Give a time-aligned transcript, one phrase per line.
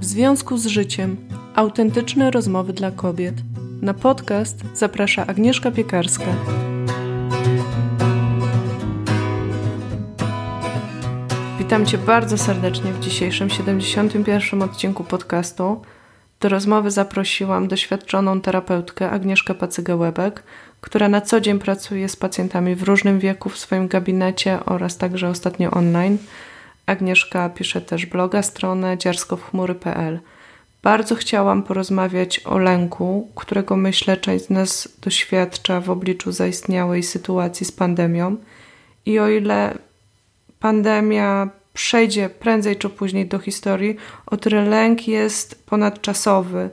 [0.00, 1.16] W związku z życiem
[1.54, 3.34] autentyczne rozmowy dla kobiet.
[3.82, 6.24] Na podcast zaprasza Agnieszka Piekarska.
[11.58, 14.62] Witam Cię bardzo serdecznie w dzisiejszym 71.
[14.62, 15.82] odcinku podcastu.
[16.40, 20.42] Do rozmowy zaprosiłam doświadczoną terapeutkę Agnieszkę Pacygę-Łebek,
[20.80, 25.28] która na co dzień pracuje z pacjentami w różnym wieku w swoim gabinecie oraz także
[25.28, 26.18] ostatnio online.
[26.86, 30.20] Agnieszka pisze też bloga, stronę dziarskowchmury.pl.
[30.82, 37.66] Bardzo chciałam porozmawiać o lęku, którego myślę część z nas doświadcza w obliczu zaistniałej sytuacji
[37.66, 38.36] z pandemią.
[39.06, 39.78] I o ile
[40.60, 46.70] pandemia przejdzie prędzej czy później do historii, o tyle lęk jest ponadczasowy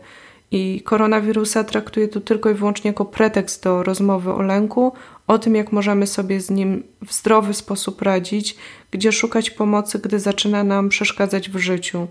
[0.51, 4.93] i koronawirusa traktuje tu tylko i wyłącznie jako pretekst do rozmowy o lęku,
[5.27, 8.57] o tym, jak możemy sobie z nim w zdrowy sposób radzić,
[8.91, 12.07] gdzie szukać pomocy, gdy zaczyna nam przeszkadzać w życiu.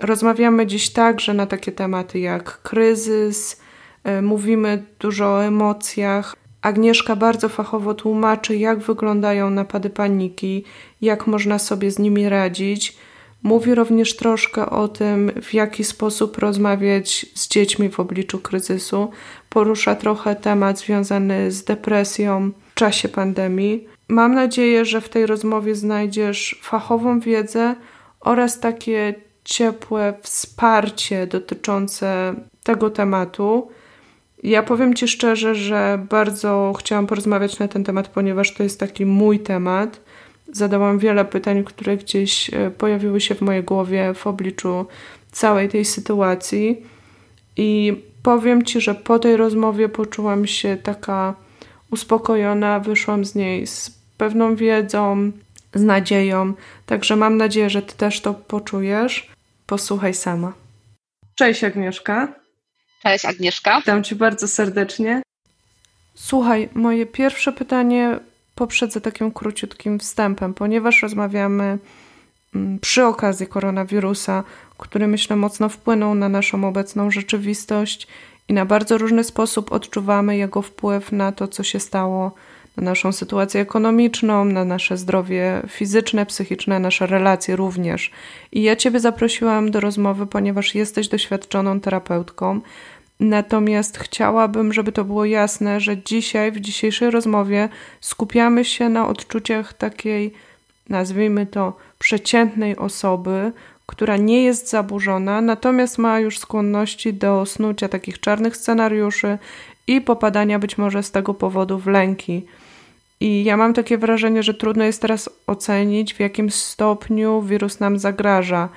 [0.00, 3.60] Rozmawiamy dziś także na takie tematy jak kryzys,
[4.04, 6.36] e, mówimy dużo o emocjach.
[6.62, 10.64] Agnieszka bardzo fachowo tłumaczy, jak wyglądają napady paniki,
[11.00, 12.96] jak można sobie z nimi radzić.
[13.42, 19.10] Mówi również troszkę o tym, w jaki sposób rozmawiać z dziećmi w obliczu kryzysu.
[19.48, 23.88] Porusza trochę temat związany z depresją w czasie pandemii.
[24.08, 27.74] Mam nadzieję, że w tej rozmowie znajdziesz fachową wiedzę
[28.20, 29.14] oraz takie
[29.44, 33.70] ciepłe wsparcie dotyczące tego tematu.
[34.42, 39.06] Ja powiem Ci szczerze, że bardzo chciałam porozmawiać na ten temat, ponieważ to jest taki
[39.06, 40.00] mój temat
[40.52, 44.86] zadałam wiele pytań, które gdzieś e, pojawiły się w mojej głowie w obliczu
[45.32, 46.82] całej tej sytuacji.
[47.56, 51.34] I powiem Ci, że po tej rozmowie poczułam się taka
[51.92, 55.32] uspokojona, wyszłam z niej z pewną wiedzą,
[55.74, 56.54] z nadzieją.
[56.86, 59.30] Także mam nadzieję, że Ty też to poczujesz.
[59.66, 60.52] Posłuchaj sama.
[61.34, 62.28] Cześć Agnieszka.
[63.02, 63.76] Cześć Agnieszka.
[63.80, 65.22] Witam Cię bardzo serdecznie.
[66.14, 68.18] Słuchaj, moje pierwsze pytanie
[68.54, 71.78] poprzedzę takim króciutkim wstępem, ponieważ rozmawiamy
[72.54, 74.44] mm, przy okazji koronawirusa,
[74.78, 78.06] który myślę mocno wpłynął na naszą obecną rzeczywistość
[78.48, 82.32] i na bardzo różny sposób odczuwamy jego wpływ na to, co się stało,
[82.76, 88.10] na naszą sytuację ekonomiczną, na nasze zdrowie fizyczne, psychiczne, nasze relacje również.
[88.52, 92.60] I ja Ciebie zaprosiłam do rozmowy, ponieważ jesteś doświadczoną terapeutką.
[93.20, 97.68] Natomiast chciałabym, żeby to było jasne, że dzisiaj, w dzisiejszej rozmowie,
[98.00, 100.32] skupiamy się na odczuciach takiej,
[100.88, 103.52] nazwijmy to, przeciętnej osoby,
[103.92, 109.38] która nie jest zaburzona, natomiast ma już skłonności do snucia takich czarnych scenariuszy
[109.86, 112.46] i popadania być może z tego powodu w lęki.
[113.20, 117.98] I ja mam takie wrażenie, że trudno jest teraz ocenić, w jakim stopniu wirus nam
[117.98, 118.68] zagraża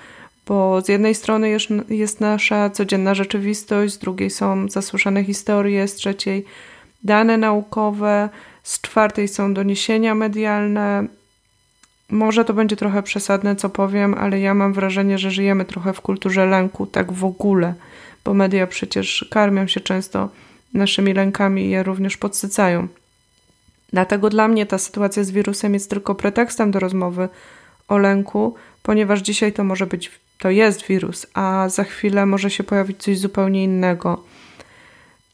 [0.48, 5.96] bo z jednej strony jest, jest nasza codzienna rzeczywistość, z drugiej są zasłyszane historie, z
[5.96, 6.46] trzeciej
[7.04, 8.30] dane naukowe,
[8.64, 11.08] z czwartej są doniesienia medialne.
[12.10, 16.02] Może to będzie trochę przesadne, co powiem, ale ja mam wrażenie, że żyjemy trochę w
[16.02, 17.74] kulturze lęku, tak w ogóle,
[18.24, 20.30] bo media przecież karmią się często
[20.74, 22.88] naszymi lękami i je również podsycają.
[23.94, 27.30] Dlatego dla mnie ta sytuacja z wirusem jest tylko pretekstem do rozmowy
[27.88, 32.64] o lęku, ponieważ dzisiaj to może być to jest wirus, a za chwilę może się
[32.64, 34.24] pojawić coś zupełnie innego.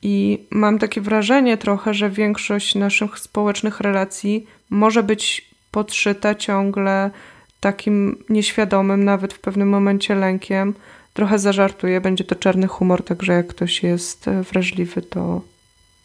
[0.01, 7.11] I mam takie wrażenie trochę, że większość naszych społecznych relacji może być podszyta ciągle
[7.59, 10.73] takim nieświadomym, nawet w pewnym momencie lękiem.
[11.13, 15.41] Trochę zażartuję, będzie to czarny humor, także jak ktoś jest wrażliwy, to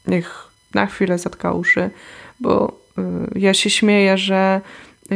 [0.06, 1.90] niech na chwilę zatka uszy,
[2.40, 4.60] bo y, ja się śmieję, że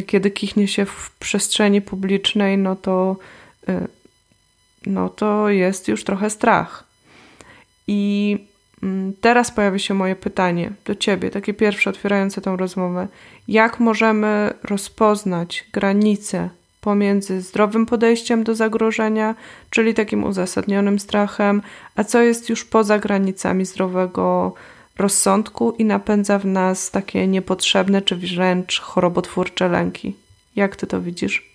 [0.06, 3.16] kiedy kichnie się w przestrzeni publicznej, no to
[3.68, 3.88] Y,
[4.86, 6.84] no to jest już trochę strach.
[7.86, 8.38] I
[9.20, 13.08] teraz pojawia się moje pytanie do Ciebie, takie pierwsze otwierające tą rozmowę.
[13.48, 16.48] Jak możemy rozpoznać granice
[16.80, 19.34] pomiędzy zdrowym podejściem do zagrożenia,
[19.70, 21.62] czyli takim uzasadnionym strachem,
[21.96, 24.54] a co jest już poza granicami zdrowego
[24.98, 30.16] rozsądku i napędza w nas takie niepotrzebne czy wręcz chorobotwórcze lęki?
[30.56, 31.49] Jak Ty to widzisz?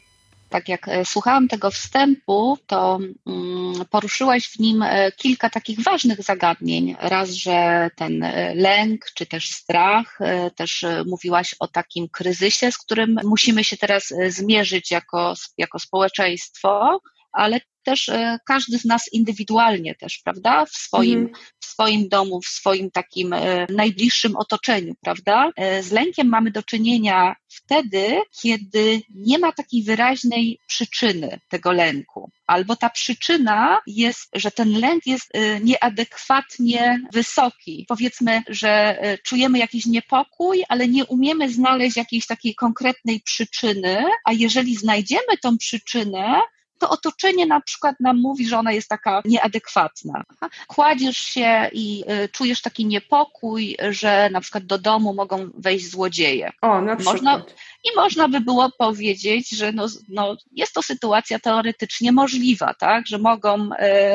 [0.50, 6.22] Tak jak e, słuchałam tego wstępu, to mm, poruszyłaś w nim e, kilka takich ważnych
[6.22, 6.96] zagadnień.
[7.00, 10.20] Raz, że ten e, lęk, czy też strach,
[10.56, 17.00] też mówiłaś o takim kryzysie, z którym musimy się teraz zmierzyć jako, jako społeczeństwo,
[17.32, 20.66] ale też e, każdy z nas indywidualnie też, prawda?
[20.66, 21.46] W swoim, mhm.
[21.60, 25.52] w swoim domu, w swoim takim e, najbliższym otoczeniu, prawda?
[25.56, 32.32] E, z lękiem mamy do czynienia wtedy, kiedy nie ma takiej wyraźnej przyczyny tego lęku.
[32.48, 35.32] Albo ta przyczyna jest, że ten lęk jest
[35.62, 37.86] nieadekwatnie wysoki.
[37.88, 44.76] Powiedzmy, że czujemy jakiś niepokój, ale nie umiemy znaleźć jakiejś takiej konkretnej przyczyny, a jeżeli
[44.76, 46.42] znajdziemy tą przyczynę,
[46.80, 50.24] to otoczenie na przykład nam mówi, że ona jest taka nieadekwatna.
[50.68, 56.52] Kładziesz się i y, czujesz taki niepokój, że na przykład do domu mogą wejść złodzieje.
[56.62, 57.16] O, na przykład.
[57.16, 57.44] Można,
[57.84, 63.18] I można by było powiedzieć, że no, no, jest to sytuacja teoretycznie możliwa, tak, że
[63.18, 63.70] mogą,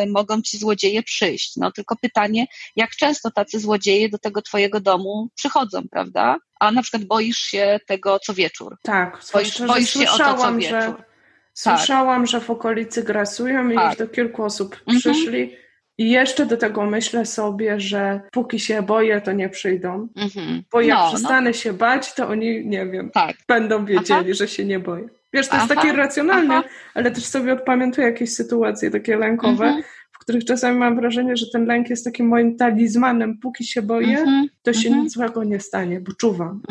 [0.05, 1.57] y, mogą ci złodzieje przyjść.
[1.57, 2.47] No tylko pytanie,
[2.77, 6.37] jak często tacy złodzieje do tego twojego domu przychodzą, prawda?
[6.61, 8.77] A na przykład boisz się tego co wieczór.
[8.83, 10.81] Tak, boisz, boisz się o to co wieczór.
[10.81, 11.10] Że
[11.55, 12.31] Słyszałam, tak.
[12.31, 13.88] że w okolicy grasują i tak.
[13.88, 14.99] już do kilku osób mhm.
[14.99, 15.56] przyszli.
[15.99, 20.08] I jeszcze do tego myślę sobie, że póki się boję, to nie przyjdą.
[20.17, 20.62] Mhm.
[20.73, 21.08] Bo jak no, no.
[21.08, 21.52] przestanę no.
[21.52, 23.37] się bać, to oni, nie wiem, tak.
[23.49, 24.35] będą wiedzieli, Aha.
[24.35, 25.08] że się nie boję.
[25.32, 25.62] Wiesz, to Aha.
[25.62, 26.62] jest takie racjonalne,
[26.94, 29.82] ale też sobie odpamiętuję jakieś sytuacje takie lękowe, mhm.
[30.12, 33.38] w których czasami mam wrażenie, że ten lęk jest takim moim talizmanem.
[33.38, 34.49] Póki się boję, mhm.
[34.62, 35.05] to się mhm.
[35.05, 36.62] nic złego nie stanie, bo czuwam.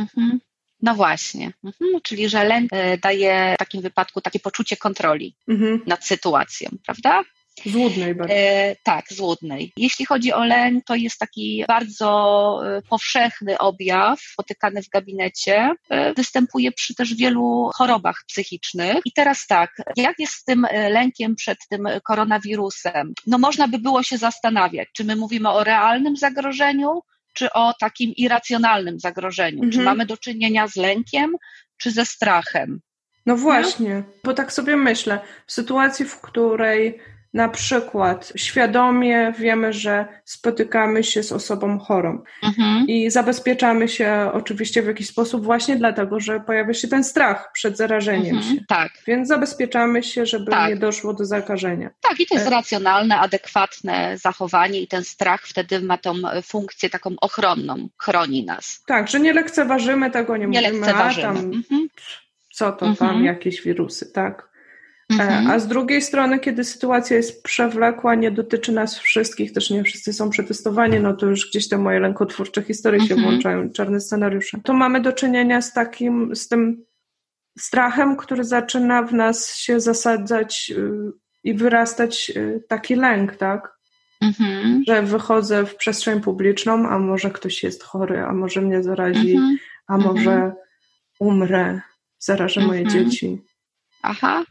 [0.82, 2.02] No właśnie, mhm.
[2.04, 5.82] czyli że lęk e, daje w takim wypadku takie poczucie kontroli mhm.
[5.88, 7.24] nad sytuacją, prawda?
[7.66, 8.34] Złudnej bardzo.
[8.34, 9.74] E, tak, złudnej.
[9.78, 15.72] Jeśli chodzi o lęk, to jest taki bardzo e, powszechny objaw spotykany w gabinecie.
[15.90, 18.98] E, występuje przy też wielu chorobach psychicznych.
[19.06, 23.14] I teraz tak, jak jest z tym lękiem przed tym koronawirusem?
[23.28, 27.02] No można by było się zastanawiać, czy my mówimy o realnym zagrożeniu,
[27.40, 29.64] czy o takim irracjonalnym zagrożeniu?
[29.64, 29.72] Mhm.
[29.72, 31.36] Czy mamy do czynienia z lękiem,
[31.78, 32.80] czy ze strachem?
[33.26, 34.14] No właśnie, no?
[34.24, 37.00] bo tak sobie myślę, w sytuacji, w której
[37.34, 42.88] na przykład świadomie wiemy, że spotykamy się z osobą chorą mhm.
[42.88, 47.78] i zabezpieczamy się oczywiście w jakiś sposób właśnie dlatego, że pojawia się ten strach przed
[47.78, 48.56] zarażeniem mhm.
[48.56, 48.64] się.
[48.68, 48.92] Tak.
[49.08, 50.70] Więc zabezpieczamy się, żeby tak.
[50.70, 51.90] nie doszło do zakażenia.
[52.02, 56.90] Tak, i to jest e- racjonalne, adekwatne zachowanie i ten strach wtedy ma tą funkcję
[56.90, 58.84] taką ochronną, chroni nas.
[58.88, 61.28] Tak, że nie lekceważymy tego, nie, nie mówimy, lekceważymy.
[61.28, 61.88] a tam mhm.
[62.54, 63.26] co to tam, mhm.
[63.26, 64.49] jakieś wirusy, tak?
[65.12, 65.48] E, mhm.
[65.48, 70.14] A z drugiej strony, kiedy sytuacja jest przewlekła, nie dotyczy nas wszystkich, też nie wszyscy
[70.14, 73.20] są przetestowani, no to już gdzieś te moje lękotwórcze historie mhm.
[73.20, 74.60] się włączają, czarne scenariusze.
[74.64, 76.86] To mamy do czynienia z takim, z tym
[77.60, 81.12] strachem, który zaczyna w nas się zasadzać y,
[81.44, 83.80] i wyrastać y, taki lęk, tak?
[84.22, 84.84] Mhm.
[84.88, 89.58] Że wychodzę w przestrzeń publiczną, a może ktoś jest chory, a może mnie zarazi, mhm.
[89.88, 90.54] a może mhm.
[91.20, 91.82] umrę,
[92.20, 93.10] zarażę moje mhm.
[93.10, 93.42] dzieci.
[94.02, 94.44] Aha,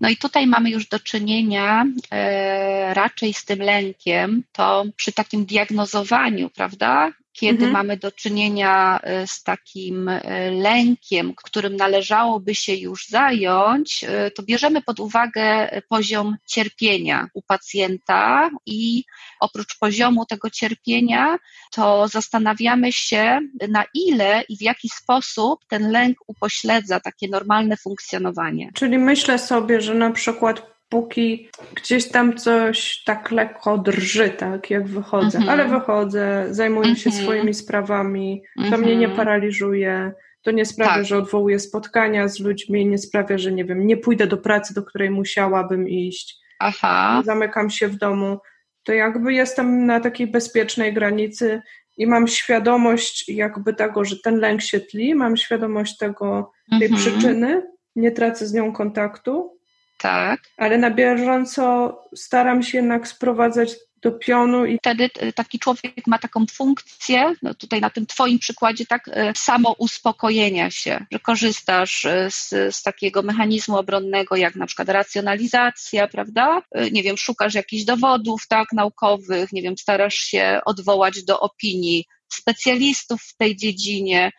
[0.00, 5.44] no i tutaj mamy już do czynienia e, raczej z tym lękiem, to przy takim
[5.46, 7.12] diagnozowaniu, prawda?
[7.32, 7.72] Kiedy mhm.
[7.72, 14.42] mamy do czynienia e, z takim e, lękiem, którym należałoby się już zająć, e, to
[14.42, 19.04] bierzemy pod uwagę poziom cierpienia u pacjenta i
[19.40, 21.38] oprócz poziomu tego cierpienia,
[21.72, 23.38] to zastanawiamy się,
[23.68, 28.70] na ile i w jaki sposób ten lęk upośledza takie normalne funkcjonowanie.
[28.74, 34.88] Czyli myślę sobie, że na przykład póki gdzieś tam coś tak lekko drży, tak jak
[34.88, 35.52] wychodzę, mm -hmm.
[35.52, 37.02] ale wychodzę, zajmuję mm -hmm.
[37.02, 37.26] się mhm.
[37.26, 38.82] swoimi sprawami, to mm -hmm.
[38.82, 41.04] mnie nie paraliżuje, to nie sprawia, tak.
[41.04, 44.82] że odwołuję spotkania z ludźmi, nie sprawia, że nie wiem, nie pójdę do pracy, do
[44.82, 46.36] której musiałabym iść.
[46.58, 47.22] Aha.
[47.24, 48.38] Zamykam się w domu
[48.84, 51.62] to jakby jestem na takiej bezpiecznej granicy
[51.96, 57.00] i mam świadomość jakby tego, że ten lęk się tli, mam świadomość tego, tej mhm.
[57.00, 57.62] przyczyny,
[57.96, 59.59] nie tracę z nią kontaktu.
[60.00, 60.40] Tak.
[60.56, 64.64] Ale na bieżąco staram się jednak sprowadzać do pionu.
[64.64, 69.02] I wtedy e, taki człowiek ma taką funkcję, no tutaj na tym Twoim przykładzie, tak,
[69.08, 74.88] e, samo uspokojenia się, że korzystasz e, z, z takiego mechanizmu obronnego, jak na przykład
[74.88, 76.62] racjonalizacja, prawda?
[76.92, 83.22] Nie wiem, szukasz jakichś dowodów, tak, naukowych, nie wiem, starasz się odwołać do opinii specjalistów
[83.22, 84.30] w tej dziedzinie,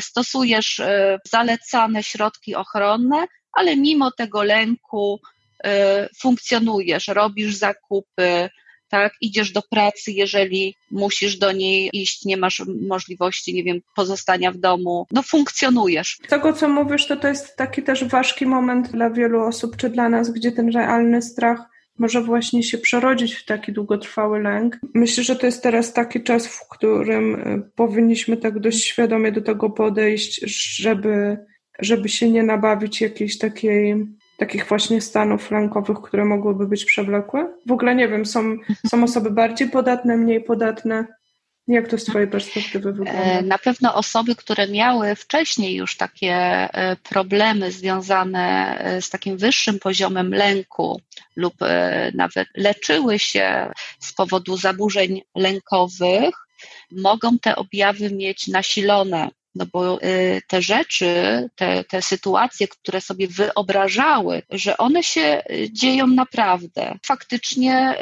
[0.00, 0.80] stosujesz
[1.30, 5.20] zalecane środki ochronne, ale mimo tego lęku
[6.18, 8.48] funkcjonujesz, robisz zakupy,
[8.88, 14.52] tak, idziesz do pracy, jeżeli musisz do niej iść, nie masz możliwości, nie wiem, pozostania
[14.52, 16.18] w domu, no funkcjonujesz.
[16.26, 19.90] Z tego, co mówisz, to to jest taki też ważki moment dla wielu osób, czy
[19.90, 21.58] dla nas, gdzie ten realny strach
[21.98, 24.78] może właśnie się przerodzić w taki długotrwały lęk.
[24.94, 29.40] Myślę, że to jest teraz taki czas, w którym e, powinniśmy tak dość świadomie do
[29.40, 30.40] tego podejść,
[30.80, 31.36] żeby,
[31.78, 34.06] żeby się nie nabawić jakiejś takiej
[34.36, 37.54] takich właśnie stanów lękowych, które mogłyby być przewlekłe?
[37.66, 38.56] W ogóle nie wiem, są,
[38.86, 41.06] są osoby bardziej podatne, mniej podatne?
[41.68, 43.22] Jak to z Twojej perspektywy wygląda?
[43.22, 49.36] E, na pewno osoby, które miały wcześniej już takie e, problemy związane e, z takim
[49.36, 51.00] wyższym poziomem lęku
[51.36, 51.54] lub
[52.14, 56.34] nawet leczyły się z powodu zaburzeń lękowych,
[56.92, 59.98] mogą te objawy mieć nasilone no bo
[60.46, 61.08] te rzeczy,
[61.54, 67.94] te, te sytuacje, które sobie wyobrażały, że one się dzieją naprawdę, faktycznie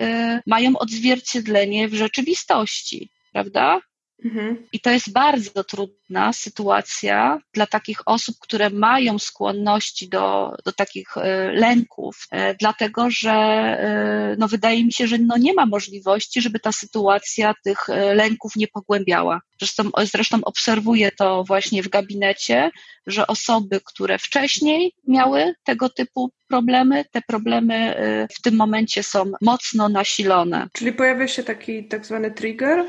[0.47, 3.81] mają odzwierciedlenie w rzeczywistości prawda?
[4.25, 4.67] Mhm.
[4.73, 11.17] I to jest bardzo trudna sytuacja dla takich osób, które mają skłonności do, do takich
[11.17, 16.43] e, lęków, e, dlatego że e, no, wydaje mi się, że no, nie ma możliwości,
[16.43, 19.41] żeby ta sytuacja tych lęków nie pogłębiała.
[19.61, 22.71] Zresztą, zresztą obserwuję to właśnie w gabinecie,
[23.07, 27.97] że osoby, które wcześniej miały tego typu problemy, te problemy
[28.39, 30.69] w tym momencie są mocno nasilone.
[30.73, 32.85] Czyli pojawia się taki tak zwany trigger,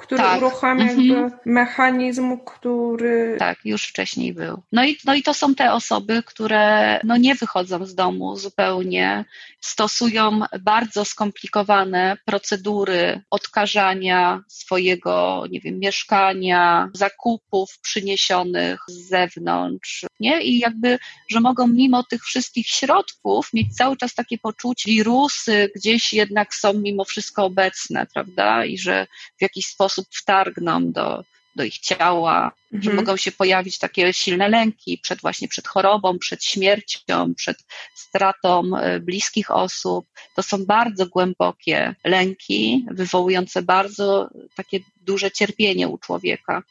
[0.00, 0.38] który tak.
[0.38, 1.30] uruchamia mhm.
[1.44, 3.36] mechanizm, który...
[3.38, 4.62] Tak, już wcześniej był.
[4.72, 9.24] No i, no i to są te osoby, które no nie wychodzą z domu zupełnie,
[9.60, 20.42] stosują bardzo skomplikowane procedury odkażania swojego, nie wiem, mieszkania, zakupów przyniesionych z zewnątrz, nie?
[20.42, 20.98] I jakby,
[21.30, 26.72] że mogą mimo tych wszystkich środków mieć cały czas takie poczucie, wirusy gdzieś jednak są
[26.72, 28.64] mimo wszystko obecne, prawda?
[28.64, 29.06] I że
[29.38, 31.24] w jakiś sposób wtargną do,
[31.56, 32.82] do ich ciała, mhm.
[32.82, 38.76] że mogą się pojawić takie silne lęki przed właśnie przed chorobą, przed śmiercią, przed stratą
[38.76, 40.06] e, bliskich osób.
[40.36, 46.62] To są bardzo głębokie lęki, wywołujące bardzo takie duże cierpienie u człowieka.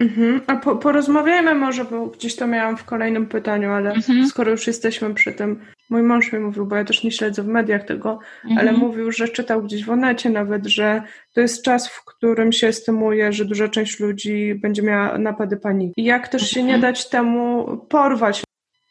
[0.00, 0.40] Mhm.
[0.46, 4.26] A po, porozmawiajmy może, bo gdzieś to miałam w kolejnym pytaniu, ale mhm.
[4.26, 7.46] skoro już jesteśmy przy tym, mój mąż mi mówił, bo ja też nie śledzę w
[7.46, 8.58] mediach tego, mhm.
[8.58, 11.02] ale mówił, że czytał gdzieś w onecie nawet, że
[11.34, 16.00] to jest czas, w którym się estymuje, że duża część ludzi będzie miała napady paniki.
[16.00, 16.80] I jak też się nie mhm.
[16.82, 18.42] dać temu porwać?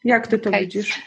[0.03, 0.61] Jak ty to okay.
[0.61, 1.01] widzisz?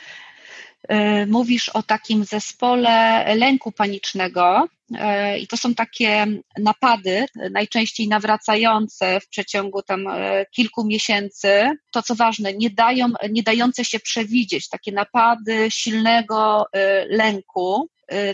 [0.90, 4.68] E, mówisz o takim zespole lęku panicznego,
[4.98, 6.26] e, i to są takie
[6.58, 11.70] napady, najczęściej nawracające w przeciągu tam e, kilku miesięcy.
[11.92, 16.66] To co ważne, nie, dają, nie dające się przewidzieć, takie napady silnego
[17.08, 17.88] lęku.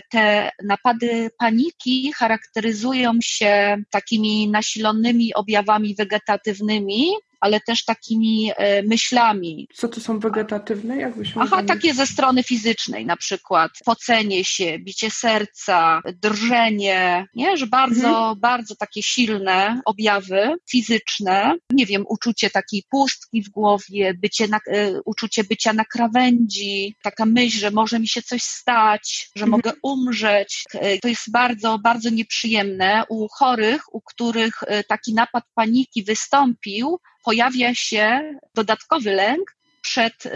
[0.09, 9.67] Te napady paniki charakteryzują się takimi nasilonymi objawami wegetatywnymi, ale też takimi e, myślami.
[9.73, 10.97] Co to są wegetatywne?
[10.97, 17.57] Jakbyś Aha, takie ze strony fizycznej, na przykład pocenie się, bicie serca, drżenie, nie?
[17.57, 18.39] że bardzo, mhm.
[18.39, 25.01] bardzo takie silne objawy fizyczne, nie wiem, uczucie takiej pustki w głowie, bycie na, e,
[25.05, 29.51] uczucie bycia na krawędzi, taka myśl, że może mi się coś stać, że mhm.
[29.51, 30.63] mogę umrzeć.
[30.73, 34.53] E, to jest bardzo, bardzo nieprzyjemne u chorych, u których
[34.87, 40.29] taki napad paniki wystąpił, pojawia się dodatkowy lęk przed y,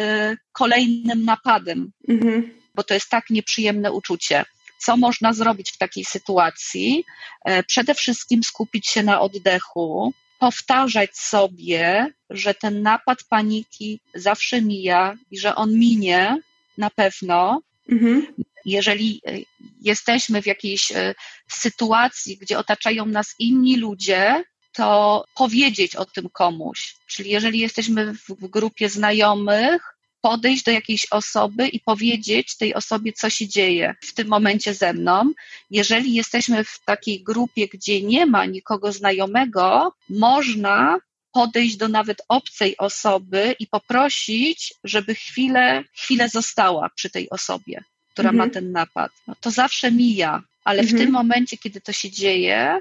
[0.51, 2.59] kolejnym napadem, mhm.
[2.75, 4.45] bo to jest tak nieprzyjemne uczucie.
[4.77, 7.03] Co można zrobić w takiej sytuacji?
[7.45, 15.15] E, przede wszystkim skupić się na oddechu, powtarzać sobie, że ten napad paniki zawsze mija
[15.31, 16.37] i że on minie
[16.77, 17.61] na pewno.
[17.89, 18.27] Mhm.
[18.65, 19.37] Jeżeli e,
[19.81, 21.15] jesteśmy w jakiejś e,
[21.47, 26.95] sytuacji, gdzie otaczają nas inni ludzie, to powiedzieć o tym komuś.
[27.07, 33.29] Czyli jeżeli jesteśmy w grupie znajomych, podejść do jakiejś osoby i powiedzieć tej osobie, co
[33.29, 35.31] się dzieje w tym momencie ze mną.
[35.71, 40.99] Jeżeli jesteśmy w takiej grupie, gdzie nie ma nikogo znajomego, można
[41.31, 48.29] podejść do nawet obcej osoby i poprosić, żeby chwilę, chwilę została przy tej osobie, która
[48.29, 48.47] mhm.
[48.47, 49.11] ma ten napad.
[49.27, 50.97] No, to zawsze mija, ale mhm.
[50.97, 52.79] w tym momencie, kiedy to się dzieje,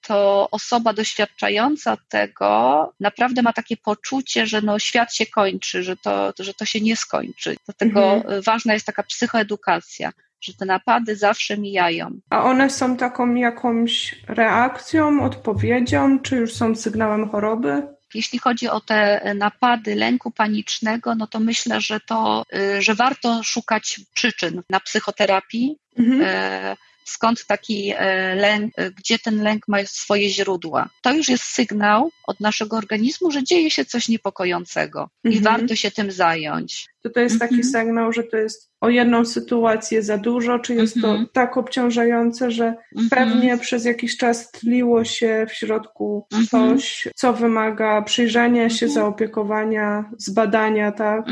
[0.00, 6.32] to osoba doświadczająca tego naprawdę ma takie poczucie, że no świat się kończy, że to,
[6.38, 7.56] że to się nie skończy.
[7.64, 8.42] Dlatego mhm.
[8.42, 12.10] ważna jest taka psychoedukacja, że te napady zawsze mijają.
[12.30, 17.82] A one są taką jakąś reakcją, odpowiedzią, czy już są sygnałem choroby?
[18.14, 23.42] Jeśli chodzi o te napady lęku panicznego, no to myślę, że to, y, że warto
[23.42, 25.76] szukać przyczyn na psychoterapii.
[25.98, 26.22] Mhm.
[26.24, 30.88] E, skąd taki e, lęk, e, gdzie ten lęk ma swoje źródła.
[31.02, 35.40] To już jest sygnał od naszego organizmu, że dzieje się coś niepokojącego mhm.
[35.42, 36.88] i warto się tym zająć.
[37.02, 37.72] To to jest taki mhm.
[37.72, 41.26] sygnał, że to jest o jedną sytuację za dużo, czy jest mhm.
[41.26, 43.08] to tak obciążające, że mhm.
[43.10, 46.46] pewnie przez jakiś czas tliło się w środku mhm.
[46.46, 48.92] coś, co wymaga przyjrzenia się, mhm.
[48.92, 51.24] zaopiekowania, zbadania, tak?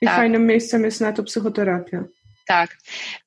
[0.00, 0.16] I tak.
[0.16, 2.04] fajnym miejscem jest na to psychoterapia.
[2.50, 2.78] Tak.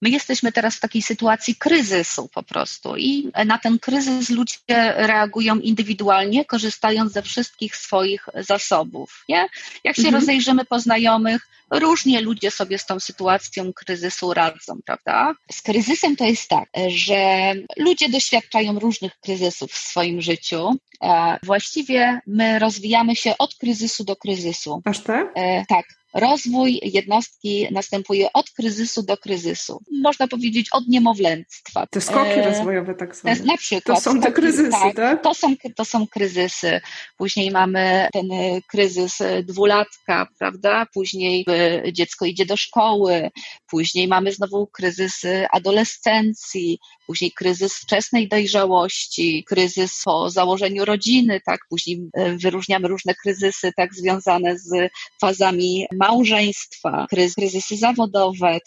[0.01, 5.59] My jesteśmy teraz w takiej sytuacji kryzysu po prostu i na ten kryzys ludzie reagują
[5.59, 9.23] indywidualnie, korzystając ze wszystkich swoich zasobów.
[9.29, 9.47] Nie?
[9.83, 10.15] Jak się mhm.
[10.15, 15.33] rozejrzymy po znajomych, różnie ludzie sobie z tą sytuacją kryzysu radzą, prawda?
[15.51, 20.69] Z kryzysem to jest tak, że ludzie doświadczają różnych kryzysów w swoim życiu.
[21.43, 24.81] Właściwie my rozwijamy się od kryzysu do kryzysu.
[24.85, 25.31] Aż tak?
[25.35, 26.02] E, tak.
[26.13, 29.79] Rozwój jednostki następuje od kryzysu do kryzysu.
[30.01, 31.87] Można powiedzieć od niemowlęctwa.
[31.87, 33.35] Te skoki e, rozwojowe tak samo.
[33.45, 33.97] Na przykład.
[33.97, 34.95] To są te kryzysy, tak?
[34.95, 35.23] tak?
[35.23, 36.81] To, są, to są kryzysy.
[37.17, 40.85] Później mamy ten e, kryzys e, dwulatka, prawda?
[40.93, 41.45] Później
[41.91, 43.29] dziecko idzie do szkoły.
[43.69, 51.59] Później mamy znowu kryzys adolescencji, później kryzys wczesnej dojrzałości, kryzys po założeniu rodziny, tak?
[51.69, 54.91] Później wyróżniamy różne kryzysy, tak, związane z
[55.21, 57.05] fazami małżeństwa,
[57.35, 58.59] kryzysy zawodowe,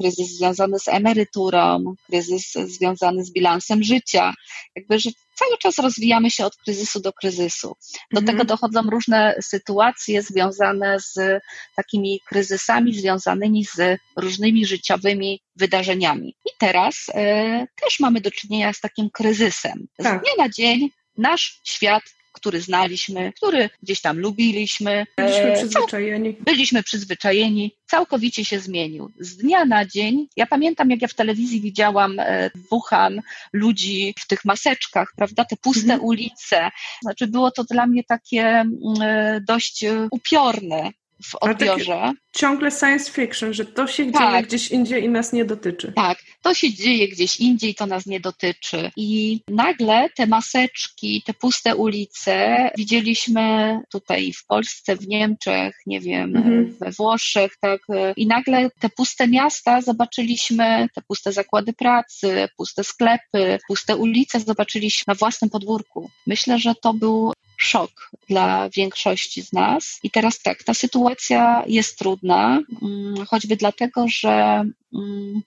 [0.00, 4.34] kryzys związany z emeryturą, kryzys związany z bilansem życia.
[4.76, 7.76] Jakby, że cały czas rozwijamy się od kryzysu do kryzysu.
[8.12, 8.26] Do mhm.
[8.26, 11.42] tego dochodzą różne sytuacje związane z
[11.76, 16.34] takimi kryzysami, związanymi z różnymi życiowymi wydarzeniami.
[16.46, 19.86] I teraz e, też mamy do czynienia z takim kryzysem.
[19.98, 20.22] Z tak.
[20.22, 22.02] dnia na dzień nasz świat
[22.34, 25.06] który znaliśmy, który gdzieś tam lubiliśmy.
[25.16, 26.36] Byliśmy e, przyzwyczajeni.
[26.40, 29.12] Byliśmy przyzwyczajeni, całkowicie się zmienił.
[29.20, 33.22] Z dnia na dzień, ja pamiętam, jak ja w telewizji widziałam e, Wuhan,
[33.52, 36.00] ludzi w tych maseczkach, prawda, te puste mhm.
[36.04, 36.70] ulice.
[37.02, 40.92] Znaczy, było to dla mnie takie mm, e, dość upiorne
[41.22, 42.12] w odbiorze.
[42.32, 44.46] Ciągle science fiction, że to się dzieje tak.
[44.46, 45.92] gdzieś indziej i nas nie dotyczy.
[45.96, 48.90] Tak, to się dzieje gdzieś indziej, to nas nie dotyczy.
[48.96, 56.36] I nagle te maseczki, te puste ulice widzieliśmy tutaj w Polsce, w Niemczech, nie wiem,
[56.36, 56.76] mhm.
[56.80, 57.80] we Włoszech, tak.
[58.16, 65.04] I nagle te puste miasta zobaczyliśmy, te puste zakłady pracy, puste sklepy, puste ulice zobaczyliśmy
[65.06, 66.10] na własnym podwórku.
[66.26, 69.98] Myślę, że to był szok dla większości z nas.
[70.02, 75.42] I teraz tak, ta sytuacja jest trudna, mm, choćby dlatego, że mm,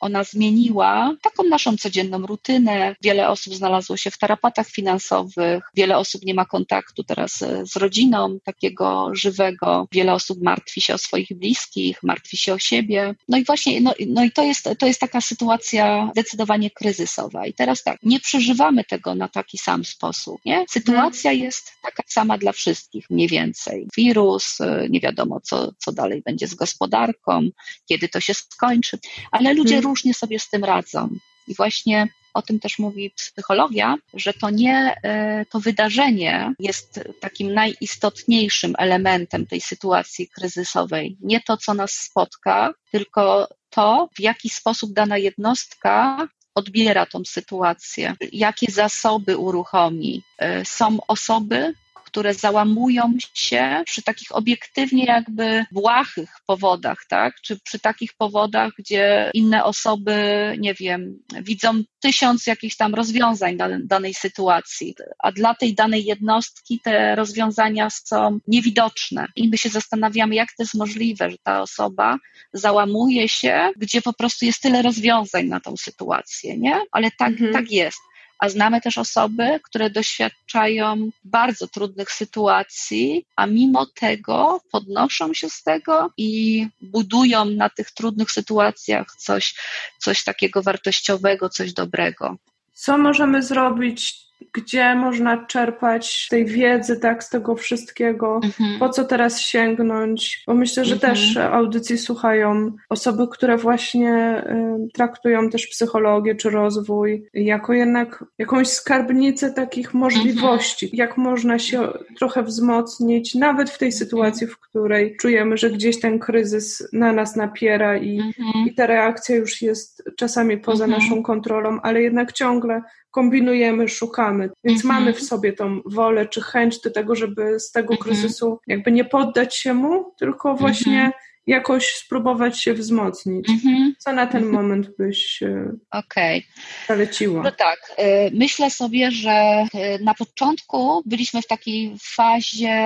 [0.00, 2.96] ona zmieniła taką naszą codzienną rutynę.
[3.02, 7.76] Wiele osób znalazło się w tarapatach finansowych, wiele osób nie ma kontaktu teraz e, z
[7.76, 13.14] rodziną takiego żywego, wiele osób martwi się o swoich bliskich, martwi się o siebie.
[13.28, 17.46] No i właśnie, no, no i to jest, to jest taka sytuacja zdecydowanie kryzysowa.
[17.46, 20.40] I teraz tak, nie przeżywamy tego na taki sam sposób.
[20.44, 20.64] Nie?
[20.68, 21.44] Sytuacja hmm.
[21.44, 23.86] jest taka sama dla wszystkich, mniej więcej.
[23.96, 27.48] Wirus, e, nie wiadomo, co, co dalej będzie z gospodarką,
[27.88, 28.98] kiedy to się skończy,
[29.30, 31.08] ale ludzie hmm różnie sobie z tym radzą.
[31.48, 37.54] I właśnie o tym też mówi psychologia, że to nie e, to wydarzenie jest takim
[37.54, 41.16] najistotniejszym elementem tej sytuacji kryzysowej.
[41.20, 48.14] Nie to, co nas spotka, tylko to, w jaki sposób dana jednostka odbiera tą sytuację,
[48.32, 50.22] jakie zasoby uruchomi.
[50.38, 51.74] E, są osoby,
[52.08, 57.34] które załamują się przy takich obiektywnie jakby błahych powodach, tak?
[57.42, 60.16] Czy przy takich powodach, gdzie inne osoby,
[60.58, 67.16] nie wiem, widzą tysiąc jakichś tam rozwiązań danej sytuacji, a dla tej danej jednostki te
[67.16, 69.26] rozwiązania są niewidoczne.
[69.36, 72.16] I my się zastanawiamy, jak to jest możliwe, że ta osoba
[72.52, 76.80] załamuje się, gdzie po prostu jest tyle rozwiązań na tą sytuację, nie?
[76.92, 77.52] Ale tak, mhm.
[77.52, 77.98] tak jest
[78.38, 85.62] a znamy też osoby, które doświadczają bardzo trudnych sytuacji, a mimo tego podnoszą się z
[85.62, 89.54] tego i budują na tych trudnych sytuacjach coś,
[89.98, 92.36] coś takiego wartościowego, coś dobrego.
[92.74, 98.78] Co możemy zrobić gdzie można czerpać tej wiedzy, tak, z tego wszystkiego, mhm.
[98.78, 101.14] po co teraz sięgnąć, bo myślę, że mhm.
[101.14, 104.42] też audycji słuchają osoby, które właśnie
[104.86, 110.98] y, traktują też psychologię czy rozwój jako jednak jakąś skarbnicę takich możliwości, mhm.
[110.98, 113.98] jak można się trochę wzmocnić, nawet w tej mhm.
[113.98, 118.66] sytuacji, w której czujemy, że gdzieś ten kryzys na nas napiera i, mhm.
[118.66, 121.02] i ta reakcja już jest czasami poza mhm.
[121.02, 124.50] naszą kontrolą, ale jednak ciągle kombinujemy, szukamy.
[124.64, 124.94] Więc mhm.
[124.94, 128.02] mamy w sobie tą wolę czy chęć do tego, żeby z tego mhm.
[128.02, 131.12] kryzysu jakby nie poddać się mu, tylko właśnie mhm.
[131.46, 133.48] jakoś spróbować się wzmocnić.
[133.48, 133.94] Mhm.
[133.98, 134.62] Co na ten mhm.
[134.62, 136.42] moment byś e, okay.
[136.88, 137.42] zaleciła?
[137.42, 139.66] No tak, e, myślę sobie, że e,
[140.04, 142.78] na początku byliśmy w takiej fazie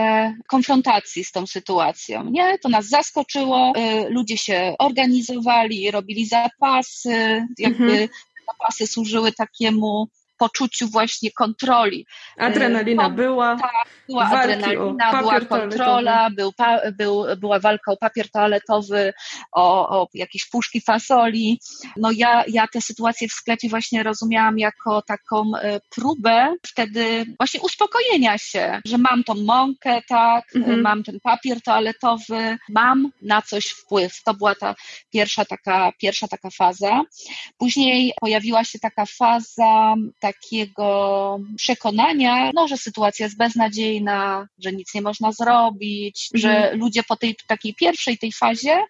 [0.46, 2.30] konfrontacji z tą sytuacją.
[2.30, 2.58] Nie?
[2.58, 3.72] To nas zaskoczyło,
[4.08, 8.08] ludzie się organizowali, robili zapasy, jakby
[8.52, 10.08] zapasy służyły takiemu
[10.42, 12.06] poczuciu właśnie kontroli.
[12.38, 13.56] Adrenalina była.
[13.56, 16.52] Tak, była adrenalina, była kontrola, był,
[16.98, 19.12] był, była walka o papier toaletowy,
[19.52, 21.60] o, o jakieś puszki fasoli.
[21.96, 25.52] No ja, ja tę sytuację w sklepie właśnie rozumiałam jako taką
[25.94, 30.80] próbę wtedy właśnie uspokojenia się, że mam tą mąkę, tak, mhm.
[30.80, 34.22] mam ten papier toaletowy, mam na coś wpływ.
[34.24, 34.74] To była ta
[35.12, 37.00] pierwsza taka, pierwsza taka faza.
[37.58, 39.94] Później pojawiła się taka faza
[40.32, 46.40] takiego przekonania, no, że sytuacja jest beznadziejna, że nic nie można zrobić, mhm.
[46.62, 48.84] że ludzie po tej takiej pierwszej tej fazie,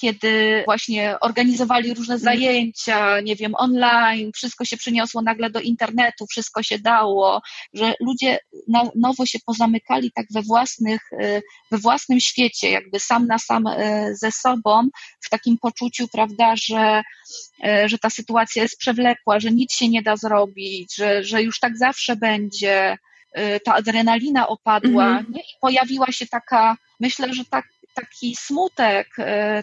[0.00, 6.62] kiedy właśnie organizowali różne zajęcia, nie wiem, online, wszystko się przeniosło nagle do internetu, wszystko
[6.62, 7.40] się dało,
[7.74, 13.26] że ludzie na nowo się pozamykali tak we własnych, e, we własnym świecie, jakby sam
[13.26, 14.88] na sam e, ze sobą,
[15.20, 17.02] w takim poczuciu, prawda, że,
[17.86, 21.76] że ta sytuacja jest przewlekła, że nic się nie da zrobić, że, że już tak
[21.76, 22.96] zawsze będzie,
[23.64, 25.26] ta adrenalina opadła mhm.
[25.32, 25.40] nie?
[25.40, 27.64] i pojawiła się taka, myślę, że tak,
[28.00, 29.16] taki smutek,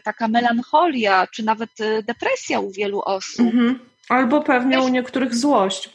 [0.03, 1.69] taka melancholia, czy nawet
[2.03, 3.45] depresja u wielu osób.
[3.45, 3.79] Mhm.
[4.09, 5.89] Albo pewnie u niektórych złość,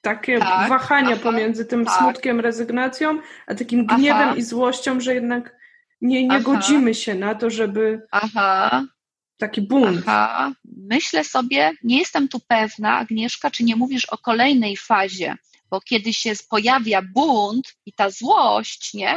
[0.00, 1.98] takie tak, wahania aha, pomiędzy tym tak.
[1.98, 4.36] smutkiem, rezygnacją, a takim gniewem aha.
[4.36, 5.56] i złością, że jednak
[6.00, 8.06] nie, nie godzimy się na to, żeby.
[8.10, 8.84] Aha.
[9.38, 10.02] Taki bunt.
[10.06, 10.52] Aha.
[10.76, 15.36] Myślę sobie, nie jestem tu pewna, Agnieszka, czy nie mówisz o kolejnej fazie,
[15.70, 19.16] bo kiedy się pojawia bunt i ta złość, nie?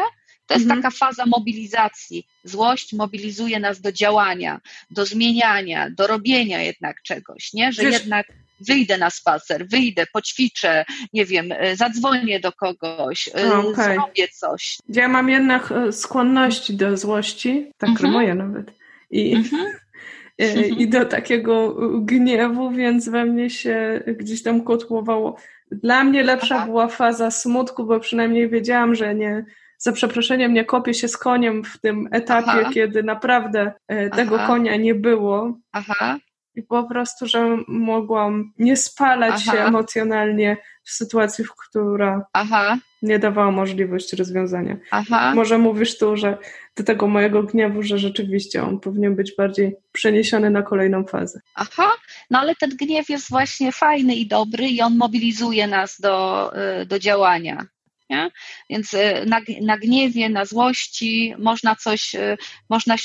[0.52, 0.82] To jest mhm.
[0.82, 2.28] taka faza mobilizacji.
[2.44, 4.62] Złość mobilizuje nas do działania,
[4.92, 7.72] do zmieniania, do robienia jednak czegoś, nie?
[7.74, 8.28] Że Wiesz, jednak
[8.60, 13.94] wyjdę na spacer, wyjdę, poćwiczę, nie wiem, e, zadzwonię do kogoś, e, okay.
[13.94, 14.78] zrobię coś.
[14.90, 18.14] Ja mam jednak e, skłonności do złości, tak mhm.
[18.14, 18.74] moje nawet.
[19.12, 19.36] I,
[20.40, 20.78] mhm.
[20.78, 25.38] i do takiego gniewu, więc we mnie się gdzieś tam kotłowało.
[25.72, 26.66] Dla mnie lepsza Aha.
[26.66, 29.46] była faza smutku, bo przynajmniej wiedziałam, że nie,
[29.82, 32.70] za przeproszeniem nie kopię się z koniem w tym etapie, Aha.
[32.74, 33.74] kiedy naprawdę
[34.16, 34.48] tego Aha.
[34.48, 35.58] konia nie było.
[35.72, 36.20] Aha
[36.56, 39.52] i po prostu, że mogłam nie spalać Aha.
[39.52, 42.78] się emocjonalnie w sytuacji, w która Aha.
[43.02, 44.78] nie dawała możliwości rozwiązania.
[44.92, 45.36] Aha.
[45.36, 46.38] Może mówisz tu, że
[46.78, 51.40] do tego mojego gniewu, że rzeczywiście on powinien być bardziej przeniesiony na kolejną fazę.
[51.56, 51.92] Aha,
[52.30, 56.86] no ale ten gniew jest właśnie fajny i dobry i on mobilizuje nas do, y,
[56.86, 57.66] do działania.
[58.12, 58.32] Nie?
[58.70, 62.38] Więc y, na, na gniewie, na złości można coś, y,
[62.70, 62.98] można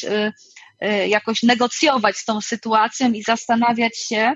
[0.85, 4.33] Y, jakoś negocjować z tą sytuacją i zastanawiać się,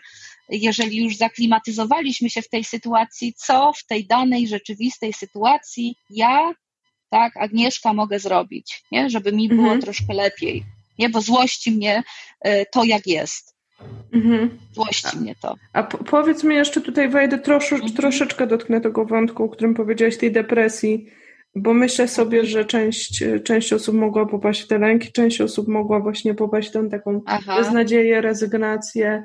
[0.49, 6.53] jeżeli już zaklimatyzowaliśmy się w tej sytuacji, co w tej danej rzeczywistej sytuacji ja,
[7.11, 9.11] tak, Agnieszka, mogę zrobić, nie?
[9.11, 9.81] żeby mi było mhm.
[9.81, 10.65] troszkę lepiej.
[10.99, 11.09] Nie?
[11.09, 12.03] Bo złości mnie
[12.73, 13.57] to, jak jest.
[14.13, 14.51] Mhm.
[14.73, 15.55] Złości a, mnie to.
[15.73, 17.93] A powiedz mi jeszcze tutaj, wejdę trosz, mhm.
[17.93, 21.07] troszeczkę dotknę tego wątku, o którym powiedziałaś, tej depresji.
[21.55, 26.01] Bo myślę sobie, że część, część osób mogła popaść w te lęki, część osób mogła
[26.01, 27.57] właśnie popaść w tą taką Aha.
[27.57, 29.23] beznadzieję, rezygnację,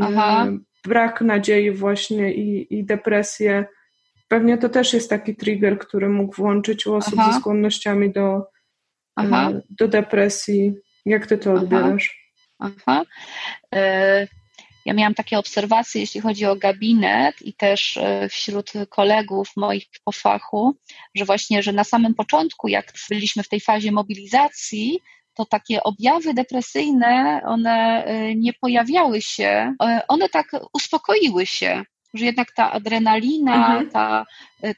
[0.00, 0.42] Aha.
[0.42, 3.66] Mm, brak nadziei właśnie i, i depresję.
[4.28, 7.32] Pewnie to też jest taki trigger, który mógł włączyć u osób Aha.
[7.32, 8.42] ze skłonnościami do,
[9.16, 10.74] mm, do depresji.
[11.06, 12.27] Jak ty to odbierasz?
[12.58, 13.02] Aha.
[13.74, 14.28] E,
[14.86, 20.12] ja miałam takie obserwacje, jeśli chodzi o gabinet i też e, wśród kolegów moich po
[20.12, 20.76] fachu,
[21.14, 25.00] że właśnie, że na samym początku, jak byliśmy w tej fazie mobilizacji,
[25.34, 29.74] to takie objawy depresyjne, one e, nie pojawiały się,
[30.08, 31.82] one tak uspokoiły się,
[32.14, 33.90] że jednak ta adrenalina, mhm.
[33.90, 34.26] ta,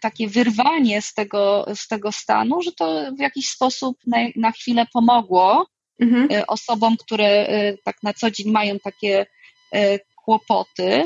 [0.01, 4.87] takie wyrwanie z tego, z tego stanu, że to w jakiś sposób na, na chwilę
[4.93, 5.67] pomogło
[6.01, 6.29] mhm.
[6.49, 7.47] osobom, które
[7.85, 9.27] tak na co dzień mają takie
[9.73, 11.05] E, kłopoty.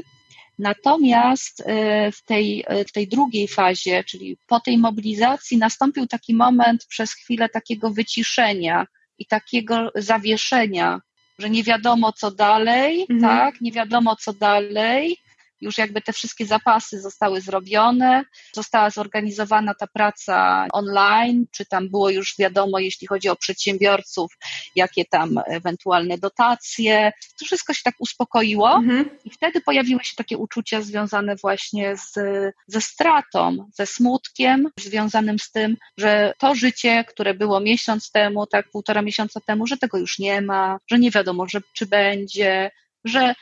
[0.59, 1.65] Natomiast
[2.13, 7.49] w tej, w tej drugiej fazie, czyli po tej mobilizacji, nastąpił taki moment przez chwilę
[7.49, 8.87] takiego wyciszenia
[9.19, 11.01] i takiego zawieszenia,
[11.39, 13.21] że nie wiadomo co dalej, mhm.
[13.21, 15.17] tak, nie wiadomo co dalej,
[15.65, 22.11] już jakby te wszystkie zapasy zostały zrobione, została zorganizowana ta praca online, czy tam było
[22.11, 24.33] już wiadomo, jeśli chodzi o przedsiębiorców,
[24.77, 27.13] jakie tam ewentualne dotacje.
[27.39, 29.19] To wszystko się tak uspokoiło mhm.
[29.25, 32.13] i wtedy pojawiły się takie uczucia związane właśnie z,
[32.67, 38.71] ze stratą, ze smutkiem, związanym z tym, że to życie, które było miesiąc temu, tak
[38.71, 42.71] półtora miesiąca temu, że tego już nie ma, że nie wiadomo, że, czy będzie,
[43.05, 43.35] że